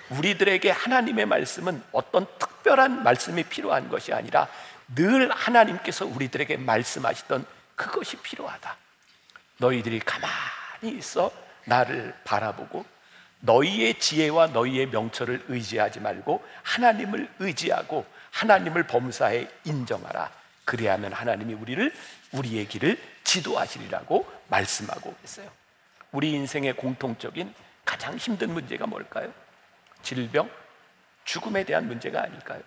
우리들에게 0.10 0.72
하나님의 0.72 1.26
말씀은 1.26 1.84
어떤 1.92 2.26
특별한 2.40 3.04
말씀이 3.04 3.44
필요한 3.44 3.90
것이 3.90 4.14
아니라 4.14 4.48
늘 4.96 5.30
하나님께서 5.32 6.06
우리들에게 6.06 6.58
말씀하시던 6.58 7.46
그것이 7.76 8.18
필요하다. 8.18 8.76
너희들이 9.58 10.00
가만히 10.00 10.98
있어 10.98 11.32
나를 11.66 12.14
바라보고 12.24 12.86
너희의 13.42 14.00
지혜와 14.00 14.48
너희의 14.48 14.88
명철을 14.88 15.46
의지하지 15.50 16.00
말고 16.00 16.44
하나님을 16.64 17.30
의지하고 17.40 18.06
하나님을 18.32 18.84
범사에 18.88 19.48
인정하라. 19.66 20.32
그래야면 20.66 21.14
하나님이 21.14 21.54
우리를 21.54 21.94
우리의 22.32 22.68
길을 22.68 23.00
지도하시리라고 23.28 24.26
말씀하고 24.48 25.14
계세요. 25.22 25.52
우리 26.14 26.32
인생의 26.32 26.74
공통적인 26.74 27.54
가장 27.84 28.16
힘든 28.16 28.52
문제가 28.54 28.88
뭘까요? 28.88 29.32
질병, 30.02 30.50
죽음에 31.26 31.66
대한 31.66 31.88
문제가 31.88 32.24
아닐까요? 32.24 32.62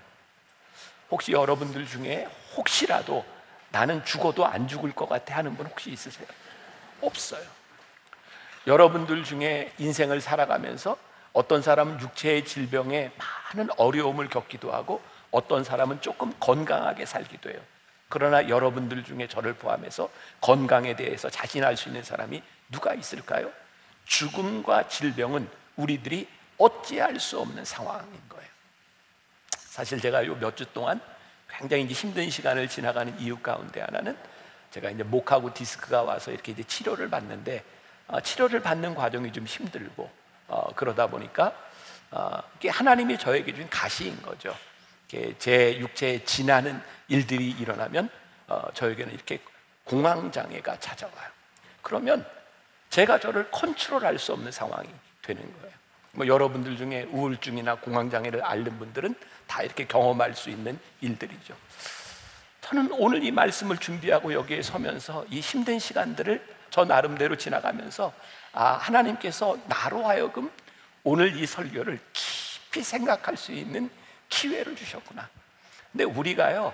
혹시 1.11 1.33
여러분들 1.33 1.87
중에 1.87 2.29
혹시라도 2.55 3.25
나는 3.71 4.05
죽어도 4.05 4.45
안 4.45 4.69
죽을 4.69 4.93
것 4.93 5.09
같아 5.09 5.37
하는 5.37 5.57
분 5.57 5.67
혹시 5.67 5.91
있으세요? 5.91 6.27
없어요. 7.01 7.43
여러분들 8.67 9.25
중에 9.25 9.73
인생을 9.79 10.21
살아가면서 10.21 10.99
어떤 11.33 11.63
사람은 11.63 12.01
육체의 12.01 12.45
질병에 12.45 13.13
많은 13.55 13.71
어려움을 13.79 14.29
겪기도 14.29 14.73
하고 14.73 15.01
어떤 15.31 15.65
사람은 15.65 16.03
조금 16.03 16.35
건강하게 16.39 17.07
살기도 17.07 17.51
해요. 17.51 17.61
그러나 18.11 18.49
여러분들 18.49 19.05
중에 19.05 19.27
저를 19.29 19.55
포함해서 19.55 20.11
건강에 20.41 20.95
대해서 20.97 21.31
자신할 21.31 21.77
수 21.77 21.89
있는 21.89 22.03
사람이 22.03 22.43
누가 22.71 22.93
있을까요? 22.93 23.51
죽음과 24.05 24.89
질병은 24.89 25.49
우리들이 25.77 26.29
어찌할 26.59 27.19
수 27.21 27.39
없는 27.41 27.65
상황인 27.65 28.11
거예요. 28.29 28.51
사실 29.57 30.01
제가 30.01 30.27
요 30.27 30.35
몇 30.37 30.57
주 30.57 30.67
동안 30.73 31.01
굉장히 31.49 31.87
힘든 31.87 32.29
시간을 32.29 32.69
지나가는 32.69 33.19
이유 33.21 33.39
가운데 33.39 33.81
하나는 33.81 34.17
제가 34.73 34.91
이제 34.91 35.03
목하고 35.05 35.55
디스크가 35.55 36.03
와서 36.03 36.31
이렇게 36.33 36.53
이제 36.53 36.63
치료를 36.65 37.09
받는데 37.11 37.65
어, 38.09 38.21
치료를 38.21 38.61
받는 38.61 38.95
과정이 38.97 39.33
좀 39.33 39.47
힘들고 39.47 40.11
어, 40.49 40.75
그러다 40.75 41.07
보니까 41.07 41.53
어, 42.11 42.43
이게 42.59 42.69
하나님이 42.69 43.19
저에게 43.19 43.55
준 43.55 43.71
가시인 43.71 44.21
거죠. 44.23 44.55
제 45.39 45.79
육체에 45.79 46.25
지나는 46.25 46.81
일들이 47.09 47.51
일어나면 47.51 48.09
어, 48.47 48.63
저에게는 48.75 49.13
이렇게 49.13 49.41
공황 49.85 50.31
장애가 50.31 50.79
찾아와요. 50.79 51.29
그러면 51.83 52.25
제가 52.91 53.19
저를 53.19 53.51
컨트롤할 53.51 54.19
수 54.19 54.33
없는 54.33 54.53
상황이 54.53 54.89
되는 55.23 55.43
거예요. 55.43 55.75
뭐 56.13 56.27
여러분들 56.27 56.77
중에 56.77 57.09
우울증이나 57.11 57.77
공황 57.77 58.11
장애를 58.11 58.45
앓는 58.45 58.79
분들은 58.79 59.15
다 59.47 59.63
이렇게 59.63 59.87
경험할 59.87 60.35
수 60.35 60.51
있는 60.51 60.79
일들이죠. 61.01 61.57
저는 62.61 62.91
오늘 62.93 63.25
이 63.25 63.31
말씀을 63.31 63.79
준비하고 63.79 64.33
여기에 64.33 64.63
서면서 64.63 65.25
이 65.31 65.41
힘든 65.41 65.79
시간들을 65.79 66.45
저 66.71 66.85
나름대로 66.85 67.37
지나가면서 67.37 68.13
아, 68.53 68.75
하나님께서 68.75 69.59
나로 69.67 70.07
하여금 70.07 70.51
오늘 71.03 71.37
이 71.37 71.47
설교를 71.47 71.99
깊이 72.13 72.83
생각할 72.83 73.37
수 73.37 73.53
있는 73.53 73.91
기회를 74.31 74.75
주셨구나. 74.75 75.29
근데 75.93 76.05
우리가요, 76.05 76.73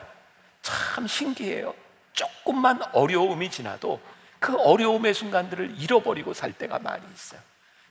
참 0.62 1.06
신기해요. 1.06 1.74
조금만 2.12 2.80
어려움이 2.92 3.50
지나도 3.50 4.00
그 4.38 4.56
어려움의 4.56 5.14
순간들을 5.14 5.74
잃어버리고 5.78 6.34
살 6.34 6.52
때가 6.52 6.78
많이 6.78 7.04
있어요. 7.12 7.40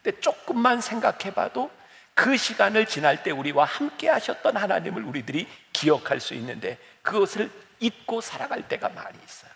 근데 0.01 0.19
조금만 0.19 0.81
생각해 0.81 1.33
봐도 1.33 1.69
그 2.13 2.37
시간을 2.37 2.85
지날 2.85 3.23
때 3.23 3.31
우리와 3.31 3.65
함께 3.65 4.07
하셨던 4.07 4.55
하나님을 4.55 5.03
우리들이 5.03 5.47
기억할 5.73 6.19
수 6.21 6.33
있는데 6.35 6.77
그것을 7.01 7.51
잊고 7.79 8.21
살아갈 8.21 8.67
때가 8.67 8.89
많이 8.89 9.17
있어요. 9.23 9.51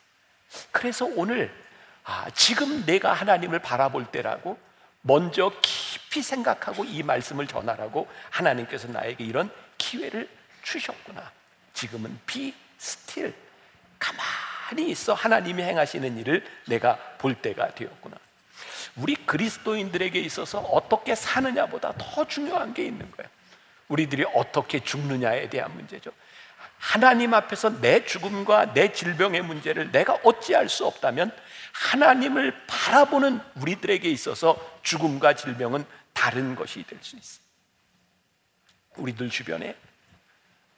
그래서 0.72 1.06
오늘 1.06 1.54
아, 2.04 2.28
지금 2.34 2.86
내가 2.86 3.14
하나님을 3.14 3.60
바라볼 3.60 4.08
때라고 4.08 4.58
먼저 5.02 5.52
깊이 5.62 6.22
생각하고 6.22 6.84
이 6.84 7.04
말씀을 7.04 7.48
전하라고 7.48 8.08
하나님께서 8.30 8.88
나에게 8.90 9.24
이런 9.24 9.50
기회를 9.90 10.30
주셨구나. 10.62 11.32
지금은 11.74 12.20
be 12.28 12.54
still. 12.80 13.34
가만히 13.98 14.92
있어 14.92 15.14
하나님이 15.14 15.64
행하시는 15.64 16.18
일을 16.20 16.46
내가 16.68 16.96
볼 17.18 17.34
때가 17.34 17.74
되었구나. 17.74 18.16
우리 18.98 19.16
그리스도인들에게 19.16 20.20
있어서 20.20 20.60
어떻게 20.60 21.16
사느냐보다 21.16 21.94
더 21.98 22.28
중요한 22.28 22.74
게 22.74 22.86
있는 22.86 23.10
거예요. 23.12 23.30
우리들이 23.88 24.26
어떻게 24.36 24.80
죽느냐에 24.80 25.50
대한 25.50 25.74
문제죠. 25.74 26.12
하나님 26.78 27.34
앞에서 27.34 27.82
내 27.82 28.06
죽음과 28.06 28.74
내 28.74 28.94
질병의 28.94 29.42
문제를 29.42 29.92
내가 29.92 30.20
어찌할 30.24 30.70
수 30.70 30.86
없다면 30.86 31.36
하나님을 31.74 32.66
바라보는 32.68 33.42
우리들에게 33.56 34.10
있어서 34.10 34.80
죽음과 34.84 35.34
질병은 35.34 35.84
다른 36.14 36.56
것이 36.56 36.84
될 36.84 37.00
수 37.02 37.18
있어요. 37.18 37.49
우리들 38.98 39.30
주변에 39.30 39.76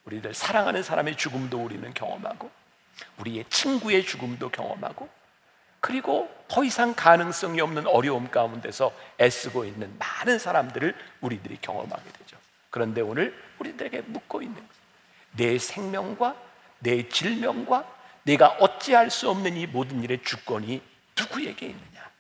우리들 0.06 0.34
사랑하는 0.34 0.84
사람의 0.84 1.16
죽음도 1.16 1.64
우리는 1.64 1.94
경험하고 1.94 2.50
우리의 3.18 3.46
친구의 3.50 4.06
죽음도 4.06 4.50
경험하고 4.50 5.10
그리고 5.80 6.30
더 6.48 6.64
이상 6.64 6.94
가능성이 6.94 7.60
없는 7.62 7.88
어려움 7.88 8.30
가운데서 8.30 8.94
애쓰고 9.20 9.66
있는 9.66 9.98
많은 9.98 10.38
사람들을 10.38 10.96
우리들이 11.22 11.58
경험하게 11.62 12.04
되죠. 12.20 12.38
그런데 12.70 13.02
오늘 13.02 13.36
우리들에게 13.60 14.02
묻고 14.02 14.42
있는 14.44 14.62
내 15.32 15.58
생명과 15.58 16.36
내 16.80 17.08
질명과 17.10 17.86
내가 18.24 18.50
어찌할 18.60 19.10
수 19.10 19.30
없는 19.30 19.58
이 19.58 19.66
모든 19.66 20.04
일의 20.04 20.22
주권이 20.24 20.82
누구에게 21.18 21.68
있느냐? 21.68 22.12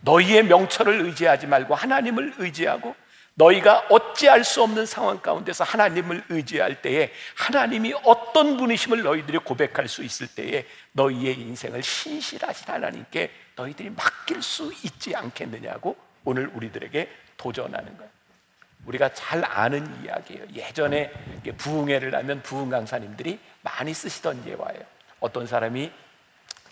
너희의 0.00 0.44
명철을 0.44 1.00
의지하지 1.02 1.46
말고 1.46 1.74
하나님을 1.74 2.34
의지하고 2.38 2.94
너희가 3.34 3.86
어찌할 3.90 4.44
수 4.44 4.62
없는 4.62 4.86
상황 4.86 5.20
가운데서 5.20 5.64
하나님을 5.64 6.24
의지할 6.28 6.82
때에 6.82 7.12
하나님이 7.36 7.94
어떤 8.04 8.56
분이심을 8.56 9.02
너희들이 9.02 9.38
고백할 9.38 9.88
수 9.88 10.04
있을 10.04 10.28
때에 10.28 10.66
너희의 10.92 11.40
인생을 11.40 11.82
신실하신 11.82 12.72
하나님께 12.72 13.30
너희들이 13.56 13.90
맡길 13.90 14.40
수 14.40 14.72
있지 14.84 15.16
않겠느냐고 15.16 15.96
오늘 16.24 16.46
우리들에게 16.54 17.10
도전하는 17.36 17.96
거예요. 17.96 18.10
우리가 18.86 19.12
잘 19.14 19.44
아는 19.44 20.04
이야기예요. 20.04 20.44
예전에 20.52 21.10
부흥회를 21.56 22.14
하면 22.14 22.42
부흥 22.42 22.68
강사님들이 22.68 23.40
많이 23.62 23.94
쓰시던 23.94 24.46
예화예요. 24.46 24.82
어떤 25.20 25.46
사람이 25.46 25.90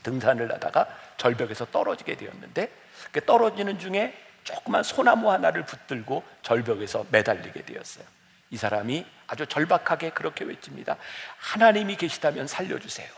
등산을 0.02 0.52
하다가 0.52 0.86
절벽에서 1.16 1.66
떨어지게 1.66 2.16
되었는데 2.16 2.70
그 3.12 3.24
떨어지는 3.24 3.78
중에 3.78 4.14
조그만 4.44 4.82
소나무 4.82 5.30
하나를 5.30 5.64
붙들고 5.64 6.24
절벽에서 6.42 7.06
매달리게 7.10 7.64
되었어요. 7.64 8.04
이 8.50 8.56
사람이 8.56 9.06
아주 9.28 9.46
절박하게 9.46 10.10
그렇게 10.10 10.44
외칩니다. 10.44 10.96
하나님이 11.38 11.96
계시다면 11.96 12.46
살려주세요. 12.46 13.10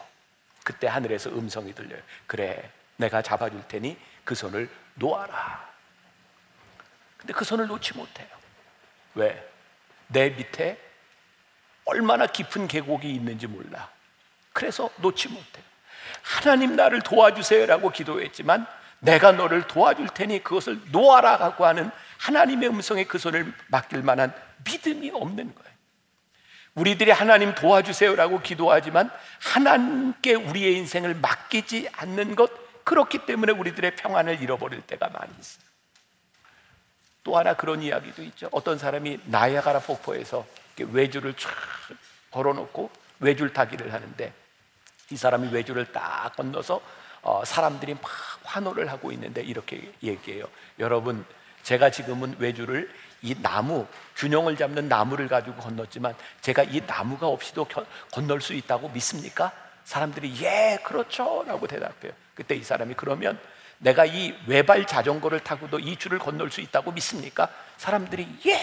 그때 0.62 0.87
하늘에서 0.87 1.30
음성이 1.30 1.74
들려요. 1.74 2.00
그래, 2.26 2.70
내가 2.96 3.20
잡아줄 3.20 3.66
테니 3.68 3.96
그 4.24 4.34
손을 4.34 4.70
놓아라. 4.94 5.68
근데 7.18 7.32
그 7.32 7.44
손을 7.44 7.66
놓지 7.66 7.94
못해요. 7.94 8.28
왜? 9.14 9.50
내 10.08 10.30
밑에 10.30 10.78
얼마나 11.84 12.26
깊은 12.26 12.68
계곡이 12.68 13.12
있는지 13.12 13.46
몰라. 13.46 13.90
그래서 14.52 14.90
놓지 14.98 15.28
못해요. 15.28 15.64
하나님 16.22 16.76
나를 16.76 17.02
도와주세요라고 17.02 17.90
기도했지만 17.90 18.66
내가 19.05 19.33
너를 19.33 19.67
도와줄 19.67 20.09
테니 20.09 20.43
그것을 20.43 20.81
놓아라고 20.90 21.67
하는 21.67 21.90
하나님의 22.19 22.71
음성에 22.71 23.05
그 23.05 23.19
손을 23.19 23.53
맡길 23.69 24.03
만한 24.03 24.35
믿음이 24.64 25.11
없는 25.11 25.55
거예요. 25.55 25.75
우리들이 26.75 27.11
하나님 27.11 27.55
도와주세요라고 27.55 28.40
기도하지만 28.40 29.11
하나님께 29.40 30.35
우리의 30.35 30.77
인생을 30.79 31.14
맡기지 31.14 31.88
않는 31.93 32.35
것 32.35 32.51
그렇기 32.85 33.27
때문에 33.27 33.53
우리들의 33.53 33.95
평안을 33.97 34.43
잃어버릴 34.43 34.83
때가 34.83 35.09
많이 35.11 35.33
있어요. 35.38 35.64
또 37.23 37.38
하나 37.38 37.55
그런 37.55 37.83
이야기도 37.83 38.23
있죠. 38.25 38.49
어떤 38.53 38.79
사람이 38.79 39.21
나야가라 39.27 39.81
폭포에서 39.81 40.47
외줄을 40.79 41.35
쫙 41.35 41.51
걸어놓고 42.31 42.90
외줄 43.21 43.53
타기를 43.53 43.93
하는데 43.93 44.33
이 45.11 45.17
사람이 45.17 45.53
외줄을 45.53 45.93
딱 45.93 46.35
건너서 46.37 46.77
어, 46.77 46.81
사람들이 47.44 47.94
막 47.94 48.02
환호를 48.44 48.90
하고 48.90 49.10
있는데 49.12 49.42
이렇게 49.42 49.92
얘기해요. 50.02 50.44
여러분, 50.78 51.24
제가 51.62 51.90
지금은 51.90 52.37
외주를 52.38 52.90
이 53.22 53.34
나무 53.40 53.87
균형을 54.16 54.56
잡는 54.56 54.88
나무를 54.88 55.28
가지고 55.28 55.56
건넜지만 55.56 56.14
제가 56.42 56.62
이 56.64 56.82
나무가 56.87 57.26
없이도 57.26 57.64
겨, 57.64 57.84
건널 58.12 58.42
수 58.42 58.52
있다고 58.52 58.90
믿습니까? 58.90 59.50
사람들이 59.84 60.34
예 60.42 60.78
그렇죠라고 60.84 61.66
대답해요. 61.66 62.12
그때 62.34 62.54
이 62.54 62.62
사람이 62.62 62.94
그러면 62.94 63.38
내가 63.78 64.04
이 64.04 64.34
외발 64.46 64.87
자전거를 64.87 65.40
타고도 65.40 65.78
이 65.78 65.96
줄을 65.96 66.18
건널 66.18 66.50
수 66.50 66.60
있다고 66.60 66.92
믿습니까? 66.92 67.48
사람들이 67.78 68.28
예 68.46 68.60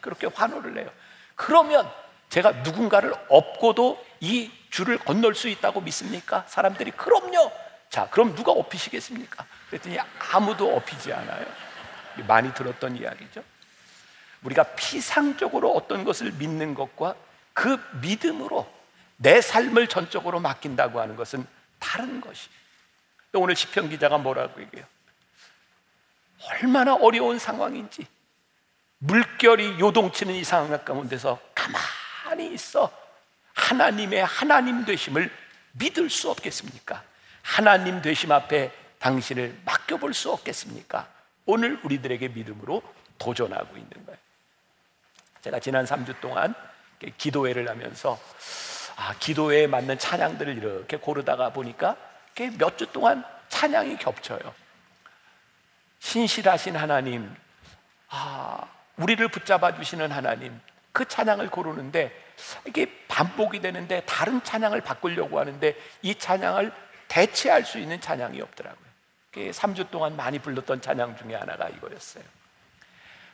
그렇게 0.00 0.26
환호를 0.26 0.78
해요. 0.78 0.90
그러면 1.36 1.88
제가 2.28 2.50
누군가를 2.62 3.14
업고도 3.28 4.04
이 4.20 4.50
줄을 4.70 4.98
건널 4.98 5.34
수 5.34 5.48
있다고 5.48 5.80
믿습니까? 5.80 6.44
사람들이 6.48 6.92
그럼요. 6.92 7.50
자, 7.90 8.08
그럼 8.08 8.34
누가 8.36 8.52
업히시겠습니까? 8.52 9.44
그랬더니 9.68 9.98
아무도 10.32 10.74
업히지 10.74 11.12
않아요. 11.12 11.44
많이 12.26 12.54
들었던 12.54 12.96
이야기죠. 12.96 13.42
우리가 14.42 14.62
피상적으로 14.74 15.72
어떤 15.72 16.04
것을 16.04 16.30
믿는 16.32 16.74
것과 16.74 17.16
그 17.52 17.78
믿음으로 18.00 18.72
내 19.16 19.40
삶을 19.40 19.88
전적으로 19.88 20.40
맡긴다고 20.40 21.00
하는 21.00 21.16
것은 21.16 21.46
다른 21.78 22.20
것이. 22.20 22.48
오늘 23.34 23.54
시편 23.56 23.90
기자가 23.90 24.18
뭐라고 24.18 24.60
얘기해요? 24.62 24.86
얼마나 26.48 26.94
어려운 26.94 27.38
상황인지 27.38 28.06
물결이 28.98 29.78
요동치는 29.80 30.34
이 30.34 30.44
상황 30.44 30.84
가운데서 30.84 31.38
가만히 31.54 32.54
있어 32.54 32.90
하나님의 33.54 34.24
하나님 34.24 34.84
되심을 34.84 35.30
믿을 35.72 36.08
수 36.08 36.30
없겠습니까? 36.30 37.09
하나님 37.42 38.02
되심 38.02 38.32
앞에 38.32 38.72
당신을 38.98 39.60
맡겨볼 39.64 40.14
수 40.14 40.30
없겠습니까? 40.30 41.08
오늘 41.46 41.80
우리들에게 41.82 42.28
믿음으로 42.28 42.82
도전하고 43.18 43.76
있는 43.76 43.90
거예요. 44.06 44.18
제가 45.42 45.58
지난 45.58 45.84
3주 45.84 46.20
동안 46.20 46.54
기도회를 47.16 47.68
하면서 47.68 48.18
아, 48.96 49.14
기도회에 49.18 49.66
맞는 49.66 49.98
찬양들을 49.98 50.56
이렇게 50.58 50.98
고르다가 50.98 51.50
보니까 51.50 51.96
몇 52.58 52.76
주 52.76 52.86
동안 52.92 53.24
찬양이 53.48 53.96
겹쳐요. 53.96 54.38
신실하신 55.98 56.76
하나님, 56.76 57.34
아, 58.08 58.66
우리를 58.96 59.26
붙잡아 59.28 59.74
주시는 59.76 60.10
하나님, 60.12 60.58
그 60.92 61.06
찬양을 61.06 61.50
고르는데 61.50 62.12
이게 62.66 63.04
반복이 63.08 63.60
되는데 63.60 64.02
다른 64.06 64.42
찬양을 64.42 64.80
바꾸려고 64.80 65.38
하는데 65.38 65.76
이 66.02 66.14
찬양을 66.14 66.72
대체할 67.10 67.64
수 67.64 67.78
있는 67.78 68.00
찬양이 68.00 68.40
없더라고요. 68.40 68.88
3주 69.34 69.90
동안 69.90 70.16
많이 70.16 70.38
불렀던 70.38 70.80
찬양 70.80 71.16
중에 71.16 71.34
하나가 71.34 71.68
이거였어요. 71.68 72.22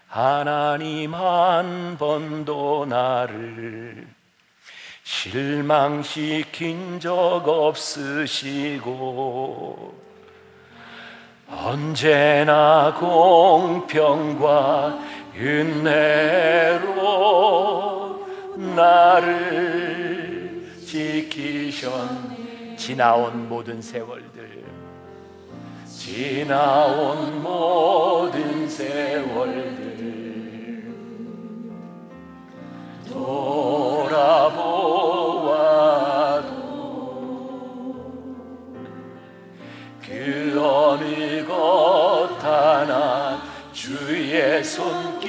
하나님 0.08 1.14
한 1.14 1.98
번도 1.98 2.86
나를 2.86 4.08
실망시킨 5.04 6.98
적 7.00 7.42
없으시고 7.46 8.86
언제나 11.48 12.94
공평과 12.98 14.18
은혜로 15.36 16.96
나를 18.74 20.66
지키셨 20.84 22.36
지나온 22.87 23.49
모든 23.49 23.83
세월들. 23.83 24.62
지나온 25.85 27.42
모든 27.42 28.68
세월들. 28.68 30.14
돌아보아도 33.11 34.46
그 40.01 40.57
어느 40.62 41.44
것 41.44 42.38
하나 42.40 43.42
주의 43.72 44.62
손길 44.62 45.25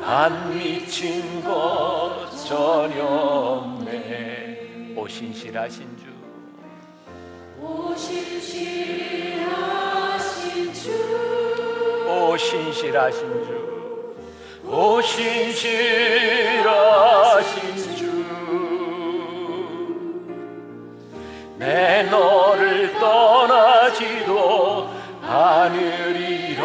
안 0.00 0.56
미친 0.56 1.42
것 1.42 2.30
전혀 2.46 3.02
없네 3.04 4.51
오 5.02 5.08
신실하신 5.08 5.98
주. 5.98 6.04
오 7.60 7.92
신실하신 7.96 9.42
주, 10.72 10.92
오 12.08 12.36
신실하신 12.36 13.20
주, 13.42 13.50
오 14.64 15.02
신실하신 15.02 15.56
주, 17.96 18.24
내 21.58 22.04
너를 22.04 22.94
떠나지도 23.00 24.88
않으리라, 25.20 26.62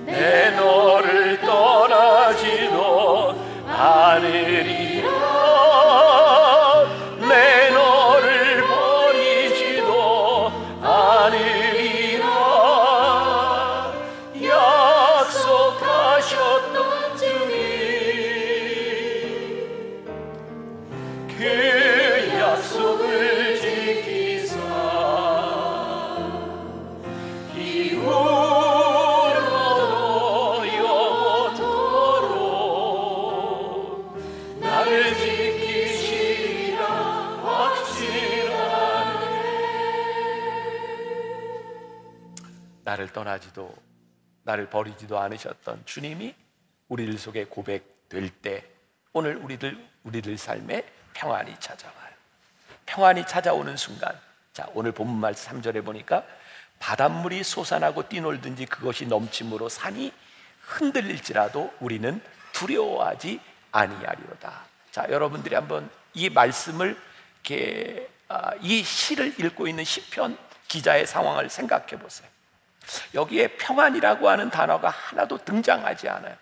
내 0.06 0.52
너를 0.52 1.40
떠나지도 1.40 3.34
않으리 3.68 4.93
떠나지도 43.34 43.74
나를 44.44 44.70
버리지도 44.70 45.20
않으셨던 45.20 45.84
주님이 45.86 46.36
우리들 46.90 47.18
속에 47.18 47.46
고백될 47.46 48.30
때 48.42 48.66
오늘 49.14 49.38
우리들 49.38 49.78
우리들 50.04 50.38
삶에 50.38 50.86
평안이 51.14 51.56
찾아와요. 51.60 52.14
평안이 52.86 53.26
찾아오는 53.26 53.78
순간 53.78 54.20
자 54.52 54.68
오늘 54.74 54.92
본문 54.92 55.20
말씀 55.20 55.62
3절에 55.62 55.84
보니까 55.84 56.24
바닷물이 56.80 57.44
솟아나고 57.44 58.10
뛰놀든지 58.10 58.66
그것이 58.66 59.06
넘침으로 59.06 59.70
산이 59.70 60.12
흔들릴지라도 60.62 61.74
우리는 61.80 62.22
두려워하지 62.52 63.40
아니하리로다. 63.72 64.66
자 64.92 65.08
여러분들이 65.10 65.56
한번 65.56 65.90
이 66.14 66.30
말씀을 66.30 66.98
이렇게 67.44 68.10
아, 68.28 68.52
이 68.62 68.84
시를 68.84 69.40
읽고 69.40 69.68
있는 69.68 69.84
시편 69.84 70.38
기자의 70.68 71.08
상황을 71.08 71.50
생각해 71.50 72.00
보세요. 72.00 72.33
여기에 73.14 73.50
평안이라고 73.58 74.30
하는 74.30 74.50
단어가 74.50 74.90
하나도 74.90 75.40
등장하지 75.46 76.10
않아요. 76.10 76.36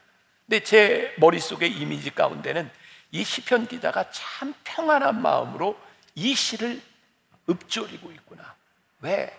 근데 0.47 0.63
제 0.63 1.13
머릿속의 1.17 1.71
이미지 1.71 2.12
가운데는 2.12 2.69
이 3.12 3.23
시편 3.23 3.67
기자가 3.67 4.10
참 4.12 4.54
평안한 4.63 5.21
마음으로 5.21 5.77
이 6.15 6.34
시를 6.34 6.82
읊조리고 7.49 8.12
있구나. 8.12 8.56
왜? 9.01 9.38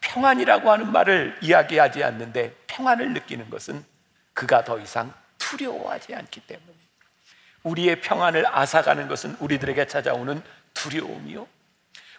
평안이라고 0.00 0.70
하는 0.70 0.92
말을 0.92 1.38
이야기하지 1.40 2.02
않는데 2.02 2.54
평안을 2.66 3.12
느끼는 3.14 3.50
것은 3.50 3.84
그가 4.32 4.64
더 4.64 4.78
이상 4.78 5.12
두려워하지 5.38 6.14
않기 6.14 6.40
때문에 6.40 6.72
우리의 7.62 8.00
평안을 8.00 8.44
앗아가는 8.46 9.08
것은 9.08 9.36
우리들에게 9.38 9.86
찾아오는 9.86 10.42
두려움이요. 10.74 11.46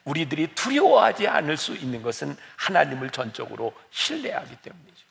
우리들이 0.06 0.48
두려워하지 0.56 1.28
않을 1.28 1.58
수 1.58 1.76
있는 1.76 2.02
것은 2.02 2.36
하나님을 2.58 3.10
전적으로 3.10 3.74
신뢰하기 3.92 4.58
때문이죠. 4.58 5.06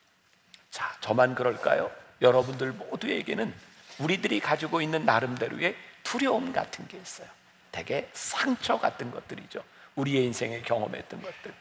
자, 0.70 0.94
저만 1.00 1.34
그럴까요? 1.34 1.90
여러분들 2.20 2.72
모두에게는 2.72 3.54
우리들이 3.98 4.40
가지고 4.40 4.80
있는 4.80 5.04
나름대로의 5.04 5.76
두려움 6.02 6.52
같은 6.52 6.86
게 6.88 6.98
있어요. 6.98 7.28
되게 7.70 8.08
상처 8.12 8.78
같은 8.78 9.10
것들이죠. 9.10 9.62
우리의 9.96 10.24
인생에 10.24 10.62
경험했던 10.62 11.22
것들. 11.22 11.54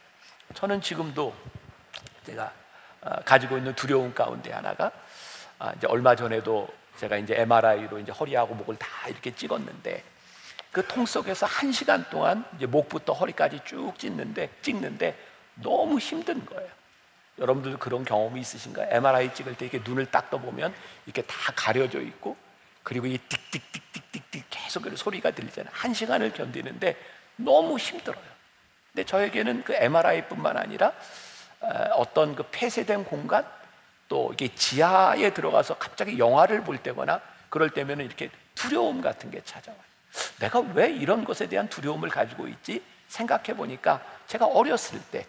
저는 0.53 0.81
지금도 0.81 1.33
제가 2.25 2.53
어, 3.01 3.15
가지고 3.25 3.57
있는 3.57 3.73
두려움 3.75 4.13
가운데 4.13 4.51
하나가 4.51 4.91
아, 5.57 5.73
이제 5.73 5.87
얼마 5.87 6.15
전에도 6.15 6.67
제가 6.97 7.17
이제 7.17 7.35
MRI로 7.35 7.99
이제 7.99 8.11
허리하고 8.11 8.53
목을 8.55 8.77
다 8.77 8.87
이렇게 9.07 9.33
찍었는데 9.33 10.03
그 10.71 10.87
통 10.87 11.05
속에서 11.05 11.45
한 11.45 11.71
시간 11.71 12.09
동안 12.09 12.45
이제 12.55 12.65
목부터 12.65 13.13
허리까지 13.13 13.61
쭉 13.65 13.93
찍는데 13.97 14.49
찍는데 14.61 15.17
너무 15.55 15.99
힘든 15.99 16.45
거예요. 16.45 16.69
여러분들 17.39 17.77
그런 17.77 18.05
경험이 18.05 18.41
있으신가요? 18.41 18.87
MRI 18.89 19.33
찍을 19.33 19.55
때 19.57 19.65
이렇게 19.65 19.81
눈을 19.89 20.05
딱 20.05 20.29
떠보면 20.29 20.73
이렇게 21.05 21.21
다 21.23 21.51
가려져 21.55 21.99
있고 22.01 22.37
그리고 22.83 23.07
이 23.07 23.17
띡띡띡띡띡 23.17 24.43
계속 24.49 24.83
그 24.83 24.95
소리가 24.95 25.31
들리잖아요. 25.31 25.71
한 25.73 25.93
시간을 25.93 26.33
견디는데 26.33 26.97
너무 27.35 27.77
힘들어요. 27.77 28.23
근데 28.91 29.05
저에게는 29.05 29.63
그 29.63 29.73
MRI뿐만 29.73 30.57
아니라 30.57 30.93
어떤 31.93 32.35
그 32.35 32.43
폐쇄된 32.51 33.05
공간 33.05 33.45
또 34.07 34.31
이게 34.33 34.53
지하에 34.53 35.33
들어가서 35.33 35.77
갑자기 35.77 36.17
영화를 36.17 36.63
볼 36.63 36.77
때거나 36.77 37.21
그럴 37.49 37.69
때면은 37.69 38.05
이렇게 38.05 38.29
두려움 38.55 39.01
같은 39.01 39.31
게 39.31 39.41
찾아와요. 39.43 39.90
내가 40.39 40.59
왜 40.59 40.89
이런 40.91 41.23
것에 41.23 41.47
대한 41.47 41.69
두려움을 41.69 42.09
가지고 42.09 42.47
있지? 42.47 42.83
생각해 43.07 43.55
보니까 43.55 44.03
제가 44.27 44.45
어렸을 44.45 44.99
때 45.11 45.25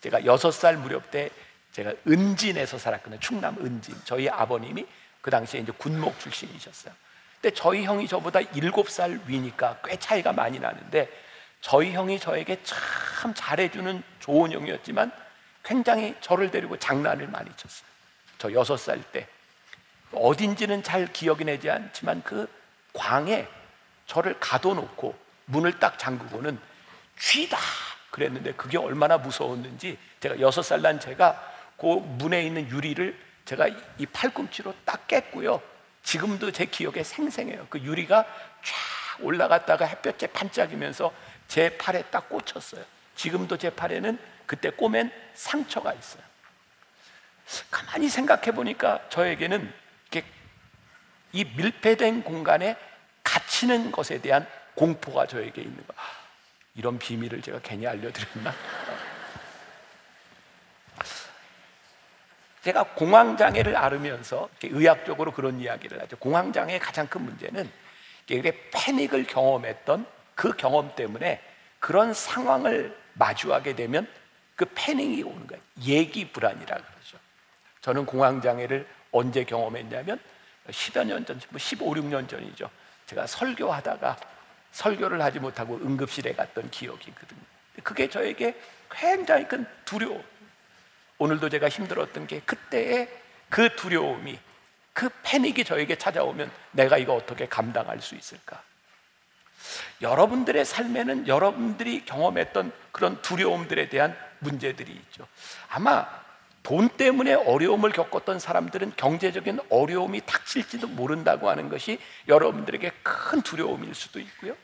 제가 0.00 0.24
여섯 0.24 0.50
살 0.52 0.76
무렵 0.76 1.10
때 1.10 1.30
제가 1.72 1.92
은진에서 2.06 2.78
살았거든요. 2.78 3.20
충남 3.20 3.56
은진. 3.58 3.94
저희 4.04 4.28
아버님이 4.28 4.86
그 5.20 5.30
당시에 5.30 5.60
이제 5.60 5.72
군목 5.76 6.18
출신이셨어요. 6.20 6.94
근데 7.40 7.54
저희 7.54 7.84
형이 7.84 8.08
저보다 8.08 8.40
일곱 8.54 8.88
살 8.88 9.20
위니까 9.26 9.78
꽤 9.84 9.96
차이가 9.98 10.32
많이 10.32 10.58
나는데 10.58 11.08
저희 11.60 11.92
형이 11.92 12.20
저에게 12.20 12.60
참 12.62 13.34
잘해주는 13.34 14.02
좋은 14.20 14.52
형이었지만 14.52 15.10
굉장히 15.64 16.14
저를 16.20 16.50
데리고 16.50 16.78
장난을 16.78 17.28
많이 17.28 17.50
쳤어요. 17.56 17.88
저 18.38 18.52
여섯 18.52 18.76
살 18.76 19.02
때. 19.12 19.26
어딘지는 20.12 20.82
잘 20.82 21.12
기억이 21.12 21.44
나지 21.44 21.68
않지만 21.68 22.22
그 22.22 22.48
광에 22.92 23.46
저를 24.06 24.38
가둬놓고 24.40 25.16
문을 25.46 25.78
딱 25.78 25.98
잠그고는 25.98 26.58
쥐다 27.18 27.58
그랬는데 28.10 28.52
그게 28.52 28.78
얼마나 28.78 29.18
무서웠는지 29.18 29.98
제가 30.20 30.40
여섯 30.40 30.62
살 30.62 30.80
난 30.80 30.98
제가 30.98 31.54
그 31.76 31.86
문에 31.86 32.42
있는 32.42 32.68
유리를 32.70 33.18
제가 33.44 33.68
이 33.98 34.06
팔꿈치로 34.06 34.74
딱 34.84 35.06
깼고요. 35.06 35.60
지금도 36.02 36.50
제 36.52 36.64
기억에 36.64 37.02
생생해요. 37.02 37.66
그 37.68 37.78
유리가 37.80 38.24
쫙 38.24 39.20
올라갔다가 39.20 39.84
햇볕에 39.84 40.28
반짝이면서 40.28 41.12
제 41.48 41.76
팔에 41.76 42.02
딱 42.04 42.28
꽂혔어요. 42.28 42.84
지금도 43.14 43.56
제 43.56 43.70
팔에는 43.70 44.18
그때 44.46 44.70
꼬맨 44.70 45.12
상처가 45.34 45.92
있어요. 45.92 46.22
가만히 47.70 48.08
생각해 48.08 48.52
보니까 48.52 49.00
저에게는 49.08 49.72
이렇게 50.10 50.28
이 51.32 51.44
밀폐된 51.44 52.22
공간에 52.24 52.76
갇히는 53.56 53.90
것에 53.90 54.20
대한 54.20 54.46
공포가 54.74 55.26
저에게 55.26 55.62
있는 55.62 55.76
거. 55.86 55.94
아, 55.96 56.02
이런 56.74 56.98
비밀을 56.98 57.40
제가 57.40 57.60
괜히 57.62 57.86
알려드렸나? 57.86 58.52
제가 62.62 62.82
공황장애를 62.94 63.76
앓으면서 63.76 64.48
의학적으로 64.62 65.32
그런 65.32 65.60
이야기를 65.60 66.02
하죠. 66.02 66.16
공황장애의 66.16 66.80
가장 66.80 67.06
큰 67.06 67.22
문제는 67.22 67.70
패닉을 68.72 69.24
경험했던 69.24 70.04
그 70.34 70.56
경험 70.56 70.92
때문에 70.96 71.40
그런 71.78 72.12
상황을 72.12 72.98
마주하게 73.14 73.76
되면 73.76 74.08
그 74.56 74.64
패닉이 74.74 75.22
오는 75.22 75.46
거예요. 75.46 75.62
예기 75.84 76.32
불안이라고 76.32 76.82
그러죠. 76.82 77.18
저는 77.82 78.04
공황장애를 78.04 78.84
언제 79.12 79.44
경험했냐면 79.44 80.18
10여 80.68 81.06
년 81.06 81.24
전, 81.24 81.40
뭐 81.50 81.60
15, 81.60 81.86
16년 81.86 82.28
전이죠. 82.28 82.68
제가 83.06 83.26
설교하다가 83.26 84.16
설교를 84.72 85.22
하지 85.22 85.38
못하고 85.38 85.76
응급실에 85.76 86.34
갔던 86.34 86.70
기억이 86.70 87.08
있거든요. 87.10 87.40
그게 87.82 88.08
저에게 88.08 88.60
굉장히 88.90 89.46
큰 89.48 89.66
두려움. 89.84 90.22
오늘도 91.18 91.48
제가 91.48 91.68
힘들었던 91.68 92.26
게 92.26 92.40
그때의 92.40 93.08
그 93.48 93.74
두려움이 93.74 94.38
그 94.92 95.08
패닉이 95.22 95.64
저에게 95.64 95.96
찾아오면 95.96 96.50
내가 96.72 96.98
이거 96.98 97.14
어떻게 97.14 97.46
감당할 97.46 98.00
수 98.00 98.14
있을까? 98.14 98.62
여러분들의 100.02 100.64
삶에는 100.64 101.28
여러분들이 101.28 102.04
경험했던 102.04 102.72
그런 102.92 103.20
두려움들에 103.22 103.88
대한 103.88 104.16
문제들이 104.40 104.92
있죠. 104.92 105.26
아마 105.68 106.06
돈 106.66 106.88
때문에 106.88 107.34
어려움을 107.34 107.92
겪었던 107.92 108.40
사람들은 108.40 108.94
경제적인 108.96 109.60
어려움이 109.70 110.22
닥칠지도 110.26 110.88
모른다고 110.88 111.48
하는 111.48 111.68
것이 111.68 112.00
여러분들에게 112.26 112.90
큰 113.04 113.40
두려움일 113.42 113.94
수도 113.94 114.18
있고요. 114.18 114.56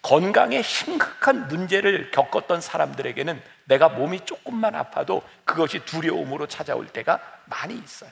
건강에 0.00 0.62
심각한 0.62 1.46
문제를 1.48 2.10
겪었던 2.10 2.62
사람들에게는 2.62 3.42
내가 3.64 3.90
몸이 3.90 4.24
조금만 4.24 4.74
아파도 4.74 5.22
그것이 5.44 5.80
두려움으로 5.84 6.46
찾아올 6.46 6.86
때가 6.86 7.20
많이 7.44 7.74
있어요. 7.74 8.10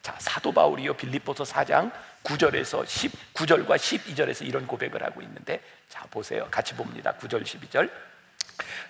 자, 0.00 0.14
사도 0.18 0.52
바울이요 0.52 0.94
빌립보서 0.94 1.42
4장 1.42 1.90
9절에서 2.22 2.84
19절과 2.84 3.74
12절에서 3.74 4.46
이런 4.46 4.68
고백을 4.68 5.02
하고 5.02 5.22
있는데 5.22 5.60
자, 5.88 6.06
보세요. 6.08 6.46
같이 6.52 6.74
봅니다. 6.74 7.14
9절 7.14 7.42
12절. 7.42 7.90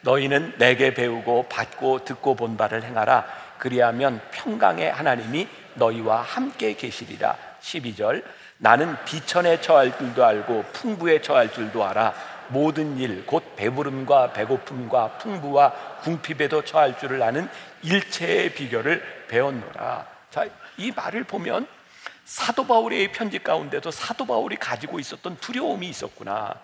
너희는 0.02 0.58
내게 0.58 0.92
배우고 0.92 1.48
받고 1.48 2.04
듣고 2.04 2.34
본 2.34 2.58
바를 2.58 2.82
행하라. 2.82 3.43
그리하면 3.64 4.20
평강의 4.30 4.92
하나님이 4.92 5.48
너희와 5.76 6.20
함께 6.20 6.74
계시리라. 6.74 7.34
12절. 7.62 8.22
나는 8.58 8.94
비천에 9.06 9.62
처할 9.62 9.96
줄도 9.96 10.22
알고 10.22 10.64
풍부에 10.74 11.22
처할 11.22 11.50
줄도 11.50 11.82
알아. 11.82 12.12
모든 12.48 12.98
일, 12.98 13.24
곧 13.24 13.56
배부름과 13.56 14.34
배고픔과 14.34 15.16
풍부와 15.16 15.72
궁핍에도 16.02 16.62
처할 16.66 16.98
줄을 16.98 17.22
아는 17.22 17.48
일체의 17.82 18.52
비결을 18.52 19.24
배웠노라. 19.28 20.06
자, 20.30 20.46
이 20.76 20.92
말을 20.94 21.24
보면 21.24 21.66
사도 22.26 22.66
바울의 22.66 23.12
편지 23.12 23.38
가운데도 23.38 23.90
사도 23.90 24.26
바울이 24.26 24.56
가지고 24.56 25.00
있었던 25.00 25.38
두려움이 25.38 25.88
있었구나. 25.88 26.54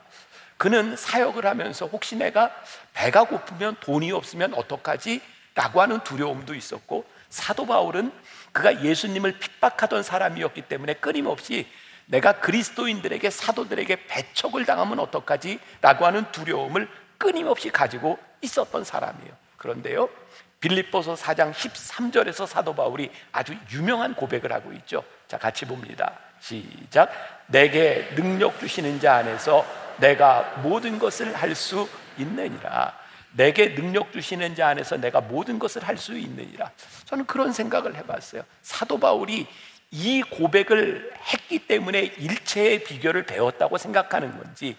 그는 0.58 0.94
사역을 0.96 1.46
하면서 1.46 1.86
혹시 1.86 2.16
내가 2.16 2.54
배가 2.92 3.24
고프면 3.24 3.76
돈이 3.80 4.12
없으면 4.12 4.52
어떡하지? 4.52 5.22
라고 5.54 5.80
하는 5.82 6.00
두려움도 6.00 6.54
있었고 6.54 7.04
사도 7.28 7.66
바울은 7.66 8.12
그가 8.52 8.82
예수님을 8.82 9.38
핍박하던 9.38 10.02
사람이었기 10.02 10.62
때문에 10.62 10.94
끊임없이 10.94 11.66
내가 12.06 12.40
그리스도인들에게 12.40 13.30
사도들에게 13.30 14.06
배척을 14.06 14.64
당하면 14.66 14.98
어떡하지? 14.98 15.60
라고 15.80 16.06
하는 16.06 16.30
두려움을 16.32 16.88
끊임없이 17.18 17.70
가지고 17.70 18.18
있었던 18.40 18.82
사람이에요. 18.84 19.32
그런데요. 19.56 20.08
빌립보서 20.60 21.14
4장 21.14 21.52
13절에서 21.52 22.46
사도 22.46 22.74
바울이 22.74 23.10
아주 23.32 23.54
유명한 23.72 24.14
고백을 24.14 24.52
하고 24.52 24.72
있죠. 24.72 25.04
자, 25.28 25.38
같이 25.38 25.64
봅니다. 25.64 26.18
시작. 26.40 27.10
내게 27.46 28.08
능력 28.14 28.58
주시는 28.58 29.00
자 29.00 29.16
안에서 29.16 29.64
내가 29.98 30.56
모든 30.62 30.98
것을 30.98 31.34
할 31.34 31.54
수 31.54 31.88
있느니라. 32.18 32.98
내게 33.32 33.74
능력 33.74 34.12
주시는 34.12 34.54
자 34.54 34.68
안에서 34.68 34.96
내가 34.96 35.20
모든 35.20 35.58
것을 35.58 35.82
할 35.86 35.96
수 35.96 36.16
있느니라. 36.16 36.70
저는 37.04 37.26
그런 37.26 37.52
생각을 37.52 37.94
해봤어요. 37.96 38.42
사도 38.62 38.98
바울이 38.98 39.46
이 39.90 40.22
고백을 40.22 41.12
했기 41.32 41.58
때문에 41.58 42.00
일체의 42.18 42.84
비결을 42.84 43.26
배웠다고 43.26 43.76
생각하는 43.76 44.36
건지 44.38 44.76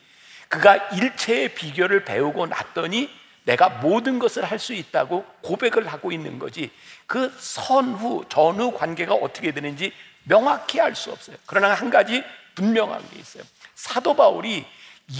그가 0.50 0.76
일체의 0.76 1.54
비결을 1.54 2.06
배우고 2.06 2.48
났더니 2.48 3.10
내가 3.44 3.70
모든 3.70 4.20
것을 4.20 4.44
할 4.46 4.60
수 4.60 4.74
있다고 4.74 5.26
고백을 5.42 5.88
하고 5.88 6.12
있는 6.12 6.40
거지 6.40 6.72
그 7.08 7.34
선후 7.38 8.26
전후 8.30 8.72
관계가 8.72 9.16
어떻게 9.16 9.52
되는지 9.52 9.92
명확히 10.24 10.80
알 10.80 10.96
수 10.96 11.12
없어요. 11.12 11.36
그러나 11.46 11.74
한 11.74 11.90
가지 11.90 12.24
분명한 12.56 13.02
게 13.12 13.20
있어요. 13.20 13.44
사도 13.76 14.16
바울이 14.16 14.66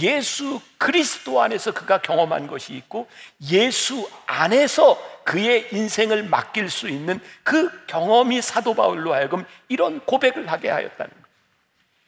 예수 0.00 0.60
그리스도 0.78 1.42
안에서 1.42 1.72
그가 1.72 2.00
경험한 2.00 2.46
것이 2.46 2.74
있고 2.74 3.08
예수 3.50 4.08
안에서 4.26 4.96
그의 5.24 5.68
인생을 5.72 6.24
맡길 6.24 6.70
수 6.70 6.88
있는 6.88 7.20
그 7.42 7.70
경험이 7.86 8.40
사도 8.40 8.74
바울로 8.74 9.12
하여금 9.12 9.44
이런 9.68 10.00
고백을 10.00 10.50
하게 10.50 10.70
하였다는 10.70 11.12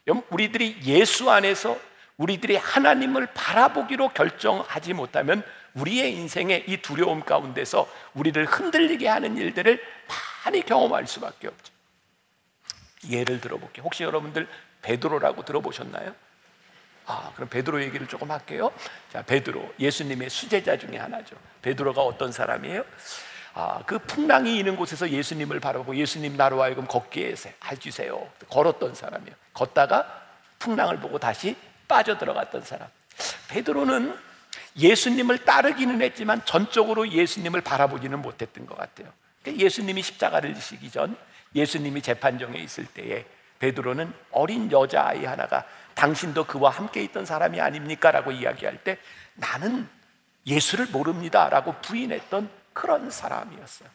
거예요. 0.06 0.22
우리들이 0.30 0.78
예수 0.84 1.30
안에서 1.30 1.78
우리들이 2.16 2.56
하나님을 2.56 3.28
바라보기로 3.34 4.10
결정하지 4.10 4.92
못하면 4.92 5.42
우리의 5.74 6.12
인생의 6.12 6.64
이 6.68 6.76
두려움 6.78 7.22
가운데서 7.22 7.90
우리를 8.14 8.44
흔들리게 8.46 9.08
하는 9.08 9.36
일들을 9.36 9.82
많이 10.44 10.62
경험할 10.62 11.06
수밖에 11.06 11.48
없죠. 11.48 11.72
예를 13.10 13.40
들어볼게요. 13.40 13.84
혹시 13.84 14.04
여러분들 14.04 14.48
베드로라고 14.82 15.44
들어보셨나요? 15.44 16.14
아, 17.06 17.32
그럼 17.34 17.48
베드로 17.48 17.82
얘기를 17.82 18.06
조금 18.06 18.30
할게요. 18.30 18.72
자, 19.12 19.22
베드로 19.22 19.74
예수님의 19.78 20.30
수제자 20.30 20.78
중에 20.78 20.96
하나죠. 20.96 21.36
베드로가 21.62 22.02
어떤 22.02 22.32
사람이에요? 22.32 22.84
아, 23.54 23.82
그 23.86 23.98
풍랑이 23.98 24.58
있는 24.58 24.76
곳에서 24.76 25.08
예수님을 25.08 25.60
바라보고 25.60 25.96
예수님 25.96 26.36
나로 26.36 26.62
하여금 26.62 26.86
걷게 26.86 27.34
해주세요. 27.70 28.28
걸었던 28.48 28.94
사람이에요. 28.94 29.34
걷다가 29.52 30.22
풍랑을 30.58 30.98
보고 30.98 31.18
다시 31.18 31.56
빠져 31.86 32.18
들어갔던 32.18 32.62
사람. 32.62 32.88
베드로는 33.48 34.18
예수님을 34.76 35.44
따르기는 35.44 36.02
했지만 36.02 36.44
전적으로 36.44 37.08
예수님을 37.08 37.60
바라보지는 37.60 38.20
못했던 38.20 38.66
것 38.66 38.76
같아요. 38.76 39.08
그러니까 39.42 39.64
예수님이 39.64 40.02
십자가를 40.02 40.54
지시기 40.54 40.90
전 40.90 41.16
예수님이 41.54 42.02
재판정에 42.02 42.58
있을 42.58 42.86
때에 42.86 43.24
베드로는 43.60 44.12
어린 44.32 44.70
여자아이 44.72 45.24
하나가 45.24 45.64
당신도 45.94 46.44
그와 46.44 46.70
함께 46.70 47.02
있던 47.02 47.24
사람이 47.24 47.60
아닙니까? 47.60 48.10
라고 48.10 48.32
이야기할 48.32 48.82
때 48.82 48.98
나는 49.34 49.88
예수를 50.46 50.86
모릅니다. 50.86 51.48
라고 51.48 51.74
부인했던 51.80 52.50
그런 52.72 53.10
사람이었어요. 53.10 53.88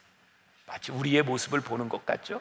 마치 0.66 0.92
우리의 0.92 1.22
모습을 1.22 1.60
보는 1.60 1.88
것 1.88 2.06
같죠? 2.06 2.40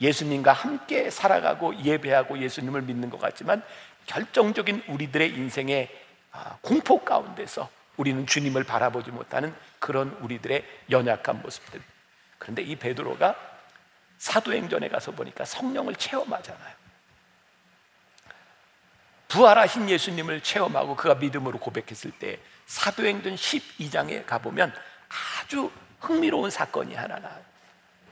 예수님과 0.00 0.52
함께 0.52 1.10
살아가고 1.10 1.76
예배하고 1.76 2.38
예수님을 2.38 2.82
믿는 2.82 3.10
것 3.10 3.20
같지만 3.20 3.62
결정적인 4.06 4.84
우리들의 4.88 5.30
인생의 5.30 5.88
아, 6.32 6.58
공포 6.62 7.04
가운데서 7.04 7.68
우리는 7.96 8.26
주님을 8.26 8.64
바라보지 8.64 9.10
못하는 9.10 9.54
그런 9.78 10.16
우리들의 10.20 10.64
연약한 10.90 11.42
모습들. 11.42 11.82
그런데 12.38 12.62
이 12.62 12.76
베드로가 12.76 13.34
사도행전에 14.18 14.88
가서 14.88 15.12
보니까 15.12 15.44
성령을 15.44 15.94
체험하잖아요. 15.96 16.79
부활하신 19.30 19.88
예수님을 19.88 20.42
체험하고 20.42 20.96
그가 20.96 21.14
믿음으로 21.14 21.58
고백했을 21.58 22.10
때 22.10 22.38
사도행전 22.66 23.36
12장에 23.36 24.26
가보면 24.26 24.74
아주 25.40 25.70
흥미로운 26.00 26.50
사건이 26.50 26.94
하나 26.94 27.18
나요. 27.18 27.40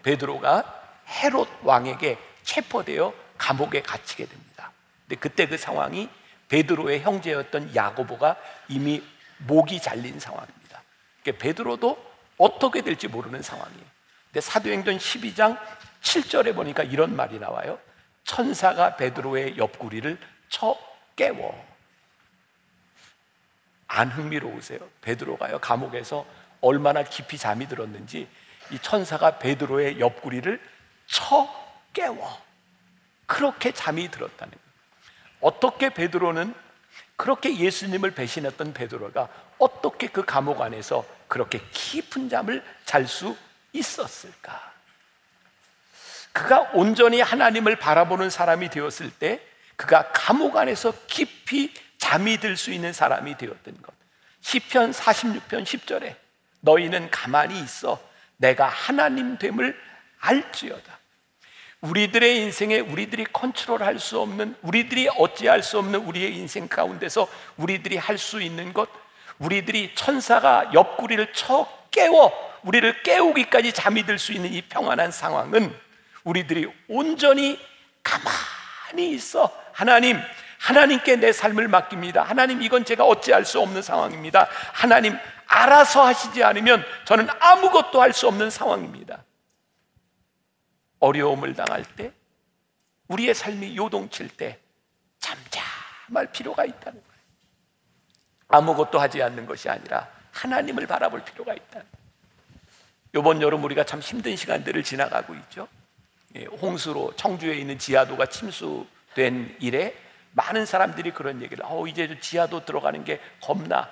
베드로가 0.03 0.95
헤롯 1.09 1.49
왕에게 1.63 2.19
체포되어 2.45 3.13
감옥에 3.37 3.83
갇히게 3.83 4.27
됩니다. 4.27 4.71
근데 5.07 5.21
그때 5.21 5.49
그 5.49 5.59
상황이 5.59 6.09
베드로의 6.49 7.01
형제였던 7.01 7.75
야고보가 7.75 8.37
이미 8.69 9.03
목이 9.39 9.81
잘린 9.81 10.21
상황입니다. 10.21 10.83
그러니까 11.23 11.43
베드로도 11.43 12.09
어떻게 12.39 12.81
될지 12.83 13.09
모르는 13.09 13.43
상황이에요. 13.43 13.85
근데 14.27 14.41
사도행전 14.41 14.99
12장 14.99 15.59
7절에 16.01 16.55
보니까 16.55 16.85
이런 16.85 17.17
말이 17.17 17.41
나와요. 17.41 17.79
천사가 18.25 18.97
베드로의 18.97 19.59
옆구리를 19.59 20.19
쳐 20.49 20.77
깨워. 21.19 21.67
안 23.89 24.09
흥미로우세요? 24.09 24.79
베드로가요 25.01 25.59
감옥에서 25.59 26.25
얼마나 26.61 27.03
깊이 27.03 27.37
잠이 27.37 27.67
들었는지 27.67 28.29
이 28.71 28.79
천사가 28.79 29.39
베드로의 29.39 29.99
옆구리를 29.99 30.61
쳐 31.07 31.49
깨워. 31.93 32.41
그렇게 33.27 33.73
잠이 33.73 34.11
들었다는 34.11 34.53
거예요. 34.53 34.69
어떻게 35.41 35.91
베드로는 35.91 36.55
그렇게 37.17 37.57
예수님을 37.59 38.13
배신했던 38.13 38.73
베드로가 38.73 39.29
어떻게 39.59 40.07
그 40.07 40.25
감옥 40.25 40.61
안에서 40.61 41.05
그렇게 41.27 41.61
깊은 41.73 42.29
잠을 42.29 42.65
잘 42.85 43.09
수 43.09 43.37
있었을까? 43.73 44.73
그가 46.33 46.71
온전히 46.75 47.21
하나님을 47.21 47.77
바라보는 47.77 48.31
사람이 48.31 48.71
되었을 48.71 49.11
때 49.11 49.43
그가 49.79 50.11
감옥 50.13 50.57
안에서 50.57 50.93
깊이 51.07 51.73
잠이 51.99 52.39
들 52.39 52.57
수 52.57 52.71
있는 52.73 52.93
사람이 52.93 53.37
되었던 53.39 53.83
것. 53.83 53.95
시편 54.41 54.91
46편 54.93 55.65
10절에 55.65 56.15
너희는 56.61 57.11
가만히 57.11 57.61
있어 57.61 58.01
내가 58.37 58.67
하나님 58.69 59.39
됨을 59.39 59.79
알지어다. 60.21 60.99
우리들의 61.81 62.39
인생에 62.43 62.81
우리들이 62.81 63.25
컨트롤할 63.33 64.01
수 64.01 64.21
없는 64.21 64.57
우리들이 64.63 65.09
어찌할 65.17 65.63
수 65.63 65.79
없는 65.79 66.01
우리의 66.01 66.35
인생 66.37 66.67
가운데서 66.67 67.29
우리들이 67.57 67.97
할 67.97 68.19
수 68.19 68.43
있는 68.43 68.73
것 68.73 68.89
우리들이 69.39 69.95
천사가 69.95 70.73
옆구리를 70.75 71.33
쳐 71.35 71.69
깨워 71.93 72.33
우리를 72.65 73.03
깨우기까지 73.05 73.73
잠이 73.73 74.05
들 74.05 74.19
수 74.19 74.33
있는 74.33 74.53
이 74.53 74.63
평안한 74.63 75.13
상황은 75.13 75.73
우리들이 76.25 76.69
온전히 76.89 77.61
가만히 78.03 79.13
있어 79.13 79.49
하나님 79.79 80.19
하나님께 80.59 81.15
내 81.17 81.31
삶을 81.33 81.69
맡깁니다. 81.69 82.25
하나님 82.25 82.63
이건 82.63 82.85
제가 82.85 83.05
어찌할 83.05 83.45
수 83.45 83.61
없는 83.61 83.81
상황입니다. 83.81 84.49
하나님 84.73 85.17
알아서 85.47 86.05
하시지 86.05 86.43
않으면 86.43 86.85
저는 87.05 87.29
아무것도 87.39 88.03
할 88.03 88.13
수 88.13 88.27
없는 88.27 88.51
상황입니다. 88.51 89.23
어려움을 90.99 91.55
당할 91.55 91.85
때, 91.85 92.13
우리의 93.07 93.37
삶이 93.37 93.77
요동칠 93.77 94.31
때 94.31 94.59
잠잠할 95.21 96.33
필요가 96.33 96.65
있다는 96.65 97.01
거예요. 97.01 97.23
아무것도 98.49 98.99
하지 98.99 99.23
않는 99.23 99.47
것이 99.47 99.69
아니라 99.69 100.09
하나님을 100.33 100.89
바라볼 100.89 101.23
필요가 101.23 101.55
있다. 101.55 101.83
이번 103.15 103.41
여름 103.43 103.63
우리가 103.63 103.85
참 103.85 104.01
힘든 104.01 104.35
시간들을 104.35 104.83
지나가고 104.83 105.37
있죠. 105.37 105.69
예, 106.35 106.47
홍수로 106.47 107.15
청주에 107.15 107.55
있는 107.55 107.79
지하도가 107.79 108.27
침수 108.27 108.85
된 109.19 109.55
이래 109.59 109.93
많은 110.31 110.65
사람들이 110.65 111.11
그런 111.11 111.43
얘기를 111.43 111.65
어 111.67 111.87
이제 111.89 112.19
지하도 112.21 112.65
들어가는 112.65 113.03
게 113.05 113.21
겁나. 113.43 113.91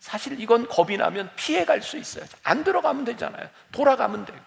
사실 0.00 0.40
이건 0.40 0.66
겁이 0.68 0.96
나면 0.96 1.30
피해 1.36 1.64
갈 1.64 1.80
수 1.80 1.96
있어요. 1.96 2.24
안 2.42 2.64
들어가면 2.64 3.04
되잖아요. 3.04 3.48
돌아가면 3.70 4.24
되고. 4.26 4.38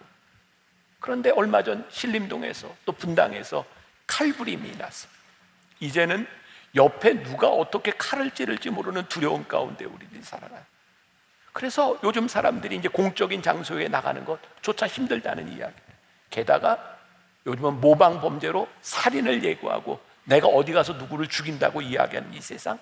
그런데 0.99 1.29
얼마 1.31 1.63
전 1.63 1.87
신림동에서 1.89 2.75
또 2.85 2.91
분당에서 2.91 3.65
칼부림이 4.05 4.75
났어요. 4.77 5.11
이제는 5.79 6.27
옆에 6.75 7.23
누가 7.23 7.47
어떻게 7.47 7.91
칼을 7.91 8.31
찌를지 8.31 8.69
모르는 8.69 9.07
두려움 9.07 9.47
가운데 9.47 9.85
우리들이 9.85 10.21
살아가요. 10.21 10.63
그래서 11.53 11.97
요즘 12.03 12.27
사람들이 12.27 12.75
이제 12.75 12.87
공적인 12.87 13.41
장소에 13.41 13.87
나가는 13.87 14.23
것조차 14.25 14.87
힘들다는 14.87 15.51
이야기. 15.53 15.75
게다가 16.29 16.90
요즘은 17.45 17.81
모방 17.81 18.21
범죄로 18.21 18.67
살인을 18.81 19.43
예고하고 19.43 19.99
내가 20.25 20.47
어디 20.47 20.71
가서 20.73 20.93
누구를 20.93 21.27
죽인다고 21.27 21.81
이야기하는 21.81 22.33
이 22.33 22.41
세상? 22.41 22.79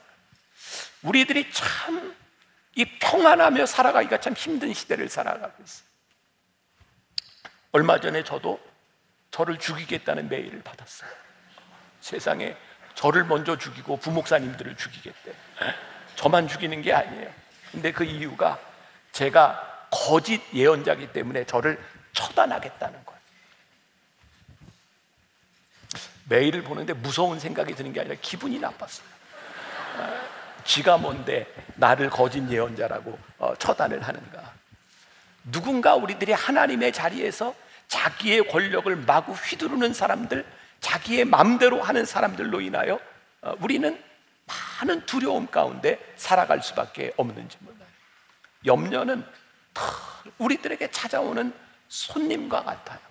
우리들이 1.03 1.51
참 1.51 2.19
이 2.79 2.85
평안하며 2.99 3.65
살아가기가 3.65 4.21
참 4.21 4.33
힘든 4.33 4.73
시대를 4.73 5.09
살아가고 5.09 5.61
있어요. 5.61 5.85
얼마 7.73 7.99
전에 7.99 8.23
저도 8.23 8.57
저를 9.31 9.59
죽이겠다는 9.59 10.29
메일을 10.29 10.61
받았어요. 10.63 11.09
세상에 11.99 12.55
저를 12.95 13.25
먼저 13.25 13.57
죽이고 13.57 13.97
부목사님들을 13.97 14.77
죽이겠대. 14.77 15.33
저만 16.15 16.47
죽이는 16.47 16.81
게 16.81 16.93
아니에요. 16.93 17.29
근데 17.71 17.91
그 17.91 18.05
이유가 18.05 18.57
제가 19.11 19.87
거짓 19.91 20.41
예언자기 20.53 21.11
때문에 21.11 21.43
저를 21.45 21.77
처단하겠다는 22.13 23.03
거예요 23.05 23.18
메일을 26.29 26.63
보는데 26.63 26.93
무서운 26.93 27.39
생각이 27.39 27.75
드는 27.75 27.91
게 27.91 28.01
아니라 28.01 28.15
기분이 28.21 28.59
나빴어요. 28.59 29.07
아, 29.97 30.21
지가 30.63 30.97
뭔데 30.97 31.47
나를 31.75 32.09
거짓 32.09 32.47
예언자라고 32.49 33.17
어, 33.39 33.55
처단을 33.55 34.01
하는가? 34.01 34.53
누군가 35.51 35.95
우리들이 35.95 36.31
하나님의 36.31 36.93
자리에서 36.93 37.55
자기의 37.87 38.47
권력을 38.47 38.95
마구 38.95 39.33
휘두르는 39.33 39.93
사람들, 39.93 40.45
자기의 40.79 41.25
마음대로 41.25 41.81
하는 41.81 42.05
사람들로 42.05 42.61
인하여 42.61 42.99
어, 43.41 43.55
우리는 43.59 44.01
많은 44.45 45.05
두려움 45.05 45.47
가운데 45.47 45.99
살아갈 46.15 46.61
수밖에 46.61 47.13
없는지 47.17 47.57
몰라요. 47.61 47.87
염려는 48.65 49.25
우리들에게 50.37 50.91
찾아오는 50.91 51.53
손님과 51.87 52.63
같아요. 52.63 53.08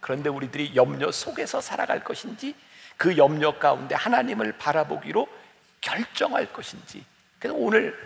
그런데 0.00 0.28
우리들이 0.28 0.74
염려 0.74 1.10
속에서 1.10 1.60
살아갈 1.60 2.04
것인지 2.04 2.54
그 2.96 3.16
염려 3.16 3.58
가운데 3.58 3.94
하나님을 3.94 4.58
바라보기로 4.58 5.28
결정할 5.80 6.52
것인지. 6.52 7.04
그래서 7.38 7.56
오늘 7.56 7.96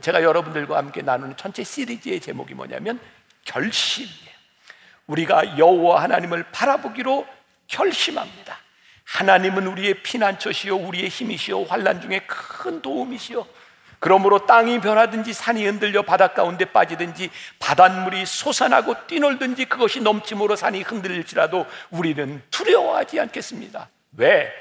제가 0.00 0.22
여러분들과 0.22 0.76
함께 0.76 1.02
나누는 1.02 1.36
전체 1.36 1.64
시리즈의 1.64 2.20
제목이 2.20 2.54
뭐냐면 2.54 3.00
결심이에요. 3.44 4.38
우리가 5.06 5.58
여호와 5.58 6.02
하나님을 6.02 6.44
바라보기로 6.52 7.26
결심합니다. 7.66 8.58
하나님은 9.04 9.66
우리의 9.66 10.02
피난처시요 10.02 10.76
우리의 10.76 11.08
힘이시요 11.08 11.64
환란 11.64 12.00
중에 12.00 12.20
큰 12.26 12.82
도움이시요 12.82 13.46
그러므로 13.98 14.46
땅이 14.46 14.80
변하든지 14.80 15.32
산이 15.32 15.64
흔들려 15.64 16.02
바닷 16.02 16.34
가운데 16.34 16.64
빠지든지 16.64 17.30
바닷물이 17.58 18.24
솟아나고 18.26 19.06
뛰놀든지 19.06 19.64
그것이 19.64 20.00
넘침으로 20.00 20.56
산이 20.56 20.82
흔들릴지라도 20.82 21.66
우리는 21.90 22.42
두려워하지 22.50 23.20
않겠습니다. 23.20 23.88
왜? 24.16 24.52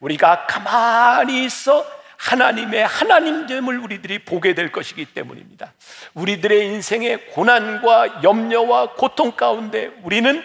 우리가 0.00 0.46
가만히 0.46 1.44
있어 1.44 1.84
하나님의 2.16 2.86
하나님됨을 2.86 3.78
우리들이 3.78 4.20
보게 4.20 4.54
될 4.54 4.72
것이기 4.72 5.06
때문입니다. 5.06 5.72
우리들의 6.14 6.66
인생의 6.66 7.30
고난과 7.32 8.22
염려와 8.22 8.94
고통 8.94 9.32
가운데 9.32 9.90
우리는 10.02 10.42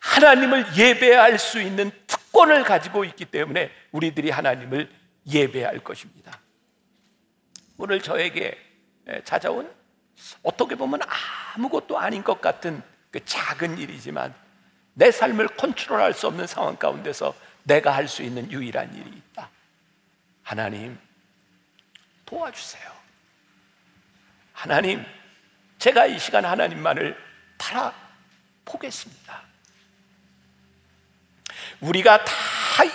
하나님을 0.00 0.76
예배할 0.76 1.38
수 1.38 1.60
있는 1.60 1.90
특권을 2.06 2.64
가지고 2.64 3.04
있기 3.04 3.26
때문에 3.26 3.70
우리들이 3.92 4.30
하나님을 4.30 4.88
예배할 5.30 5.80
것입니다. 5.80 6.32
오늘 7.80 8.02
저에게 8.02 8.58
찾아온 9.24 9.74
어떻게 10.42 10.74
보면 10.74 11.00
아무것도 11.54 11.98
아닌 11.98 12.22
것 12.22 12.42
같은 12.42 12.82
그 13.10 13.24
작은 13.24 13.78
일이지만 13.78 14.34
내 14.92 15.10
삶을 15.10 15.48
컨트롤할 15.56 16.12
수 16.12 16.26
없는 16.26 16.46
상황 16.46 16.76
가운데서 16.76 17.34
내가 17.62 17.92
할 17.94 18.06
수 18.06 18.22
있는 18.22 18.52
유일한 18.52 18.94
일이 18.94 19.08
있다. 19.08 19.48
하나님, 20.42 20.98
도와주세요. 22.26 22.92
하나님, 24.52 25.02
제가 25.78 26.04
이 26.04 26.18
시간 26.18 26.44
하나님만을 26.44 27.16
바라보겠습니다. 27.56 29.40
우리가 31.80 32.26
다 32.26 32.32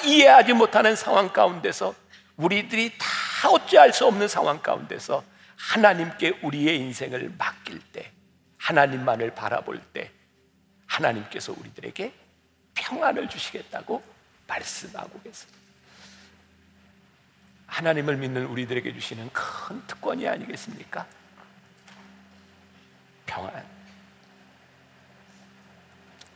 이해하지 0.04 0.54
못하는 0.54 0.96
상황 0.96 1.34
가운데서 1.34 1.96
우리들이 2.38 2.96
다 3.00 3.15
어찌할 3.44 3.94
수 3.94 4.06
없는 4.06 4.28
상황 4.28 4.62
가운데서 4.62 5.24
하나님께 5.58 6.40
우리의 6.42 6.80
인생을 6.80 7.34
맡길 7.38 7.80
때, 7.92 8.12
하나님만을 8.58 9.36
바라볼 9.36 9.82
때, 9.94 10.12
하나님께서 10.88 11.54
우리들에게 11.58 12.14
평안을 12.76 13.30
주시겠다고 13.30 14.04
말씀하고 14.48 15.22
계십니다. 15.22 15.60
하나님을 17.68 18.18
믿는 18.18 18.46
우리들에게 18.46 18.94
주시는 18.94 19.30
큰 19.34 19.86
특권이 19.88 20.28
아니겠습니까? 20.28 21.06
평안. 23.26 23.66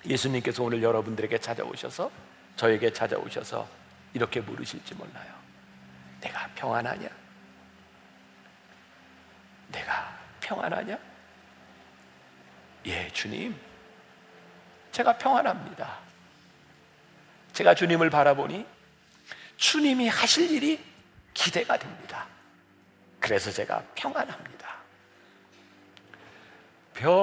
예수님께서 0.06 0.64
오늘 0.64 0.82
여러분들에게 0.82 1.38
찾아오셔서 1.38 2.12
저에게 2.56 2.91
찾아오셔서 2.91 3.68
이렇게 4.14 4.41
물으실지 4.41 4.95
몰라요. 4.95 5.39
내가 6.22 6.47
평안하냐? 6.55 7.09
내가 9.72 10.20
평안하냐? 10.41 10.97
예, 12.86 13.07
주님. 13.09 13.55
제가 14.91 15.17
평안합니다. 15.17 15.99
제가 17.53 17.76
주님을 17.76 18.09
바라보니 18.09 18.65
주님이 19.57 20.07
하실 20.07 20.49
일이 20.51 20.84
기대가 21.34 21.78
됩니다. 21.78 22.26
그래서 23.20 23.51
제가 23.51 23.84
평안합니다. 23.95 24.59
평화, 26.93 27.15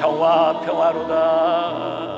평화 0.00 0.58
평화로다 0.60 2.09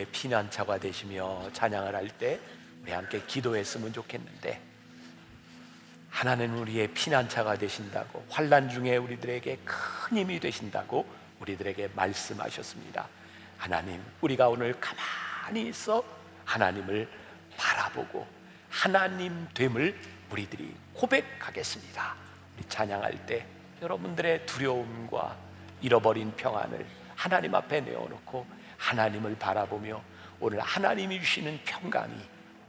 우리의 0.00 0.06
피난처가 0.12 0.78
되시며 0.78 1.50
찬양을 1.52 1.94
할 1.94 2.10
때 2.18 2.40
우리 2.82 2.92
함께 2.92 3.22
기도했으면 3.26 3.92
좋겠는데 3.92 4.60
하나님은 6.10 6.58
우리의 6.58 6.88
피난처가 6.88 7.56
되신다고 7.58 8.24
환난 8.30 8.68
중에 8.68 8.96
우리들에게 8.96 9.58
큰 9.64 10.18
힘이 10.18 10.40
되신다고 10.40 11.06
우리들에게 11.40 11.90
말씀하셨습니다. 11.94 13.06
하나님, 13.58 14.02
우리가 14.20 14.48
오늘 14.48 14.74
가만히 14.80 15.68
있어 15.68 16.02
하나님을 16.44 17.08
바라보고 17.56 18.26
하나님 18.68 19.46
됨을 19.54 19.98
우리들이 20.30 20.74
고백하겠습니다. 20.94 22.14
우리 22.56 22.68
찬양할 22.68 23.26
때 23.26 23.46
여러분들의 23.82 24.46
두려움과 24.46 25.36
잃어버린 25.82 26.32
평안을 26.36 26.86
하나님 27.14 27.54
앞에 27.54 27.82
내어놓고 27.82 28.59
하나님을 28.80 29.36
바라보며 29.38 30.02
오늘 30.40 30.58
하나님이 30.60 31.20
주시는 31.20 31.60
평강이 31.64 32.14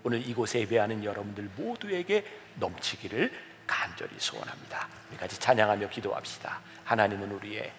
오늘 0.03 0.27
이곳에 0.27 0.59
예배하는 0.59 1.03
여러분들 1.03 1.49
모두에게 1.55 2.25
넘치기를 2.55 3.31
간절히 3.65 4.11
소원합니다. 4.17 4.87
우리 5.09 5.17
같이 5.17 5.39
찬양하며 5.39 5.89
기도합시다. 5.89 6.59
하나님은 6.83 7.31
우리의 7.31 7.71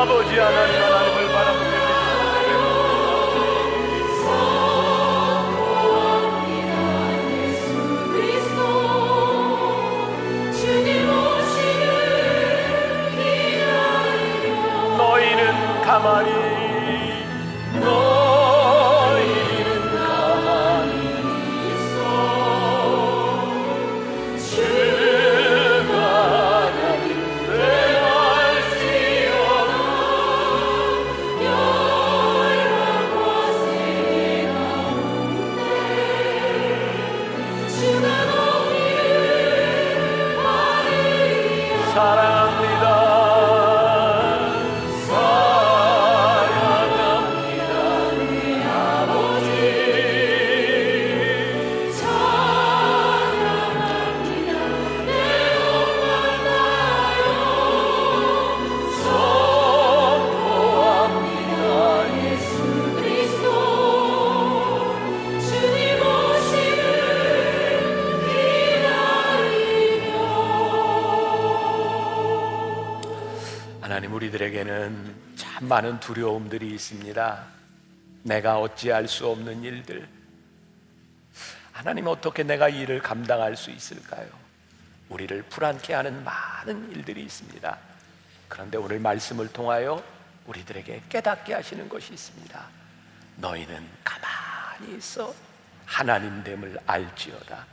아버지 0.00 0.38
하 0.38 0.79
우리들에게는 74.60 75.36
참 75.36 75.68
많은 75.68 76.00
두려움들이 76.00 76.70
있습니다. 76.74 77.44
내가 78.22 78.58
어찌할 78.58 79.08
수 79.08 79.26
없는 79.26 79.62
일들. 79.62 80.06
하나님 81.72 82.06
어떻게 82.06 82.42
내가 82.42 82.68
이 82.68 82.80
일을 82.80 83.00
감당할 83.00 83.56
수 83.56 83.70
있을까요? 83.70 84.28
우리를 85.08 85.42
불안케 85.44 85.94
하는 85.94 86.22
많은 86.24 86.92
일들이 86.92 87.22
있습니다. 87.22 87.78
그런데 88.48 88.76
오늘 88.76 89.00
말씀을 89.00 89.48
통하여 89.48 90.04
우리들에게 90.46 91.04
깨닫게 91.08 91.54
하시는 91.54 91.88
것이 91.88 92.12
있습니다. 92.12 92.62
너희는 93.36 93.86
가만히 94.04 94.98
있어 94.98 95.34
하나님됨을 95.86 96.78
알지어다. 96.86 97.66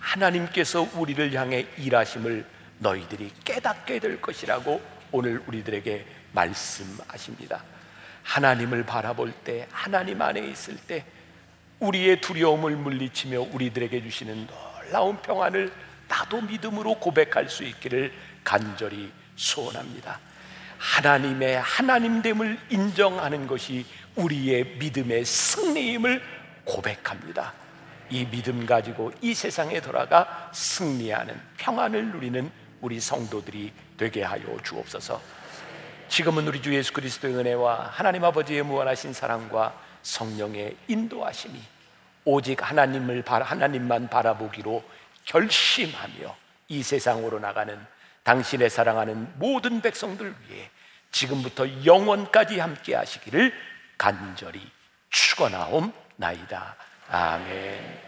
하나님께서 0.00 0.88
우리를 0.94 1.32
향해 1.34 1.66
일하심을 1.76 2.46
너희들이 2.78 3.32
깨닫게 3.44 3.98
될 3.98 4.20
것이라고 4.20 4.95
오늘 5.16 5.42
우리들에게 5.46 6.04
말씀하십니다. 6.32 7.64
하나님을 8.22 8.84
바라볼 8.84 9.32
때, 9.32 9.66
하나님 9.70 10.20
안에 10.20 10.40
있을 10.40 10.76
때, 10.76 11.06
우리의 11.80 12.20
두려움을 12.20 12.76
물리치며 12.76 13.40
우리들에게 13.52 14.02
주시는 14.02 14.46
놀라운 14.46 15.16
평안을 15.22 15.72
나도 16.06 16.42
믿음으로 16.42 16.96
고백할 16.96 17.48
수 17.48 17.64
있기를 17.64 18.12
간절히 18.44 19.10
소원합니다. 19.36 20.20
하나님의 20.76 21.60
하나님됨을 21.60 22.58
인정하는 22.68 23.46
것이 23.46 23.86
우리의 24.16 24.76
믿음의 24.78 25.24
승리임을 25.24 26.22
고백합니다. 26.64 27.54
이 28.10 28.26
믿음 28.26 28.66
가지고 28.66 29.12
이 29.22 29.32
세상에 29.32 29.80
돌아가 29.80 30.50
승리하는 30.52 31.40
평안을 31.56 32.12
누리는 32.12 32.50
우리 32.82 33.00
성도들이 33.00 33.72
되게 33.96 34.22
하여 34.22 34.42
주옵소서. 34.62 35.20
지금은 36.08 36.46
우리 36.46 36.62
주 36.62 36.74
예수 36.74 36.92
그리스도의 36.92 37.34
은혜와 37.34 37.90
하나님 37.92 38.24
아버지의 38.24 38.62
무한하신 38.62 39.12
사랑과 39.12 39.74
성령의 40.02 40.76
인도하심이 40.88 41.60
오직 42.24 42.68
하나님을 42.68 43.22
바- 43.22 43.42
하나님만 43.42 44.08
바라보기로 44.08 44.84
결심하며 45.24 46.36
이 46.68 46.82
세상으로 46.82 47.38
나가는 47.40 47.78
당신의 48.22 48.70
사랑하는 48.70 49.32
모든 49.38 49.80
백성들 49.80 50.34
위해 50.48 50.70
지금부터 51.10 51.84
영원까지 51.84 52.58
함께 52.58 52.94
하시기를 52.94 53.52
간절히 53.98 54.60
축원하옵나이다. 55.10 56.76
아멘. 57.08 58.05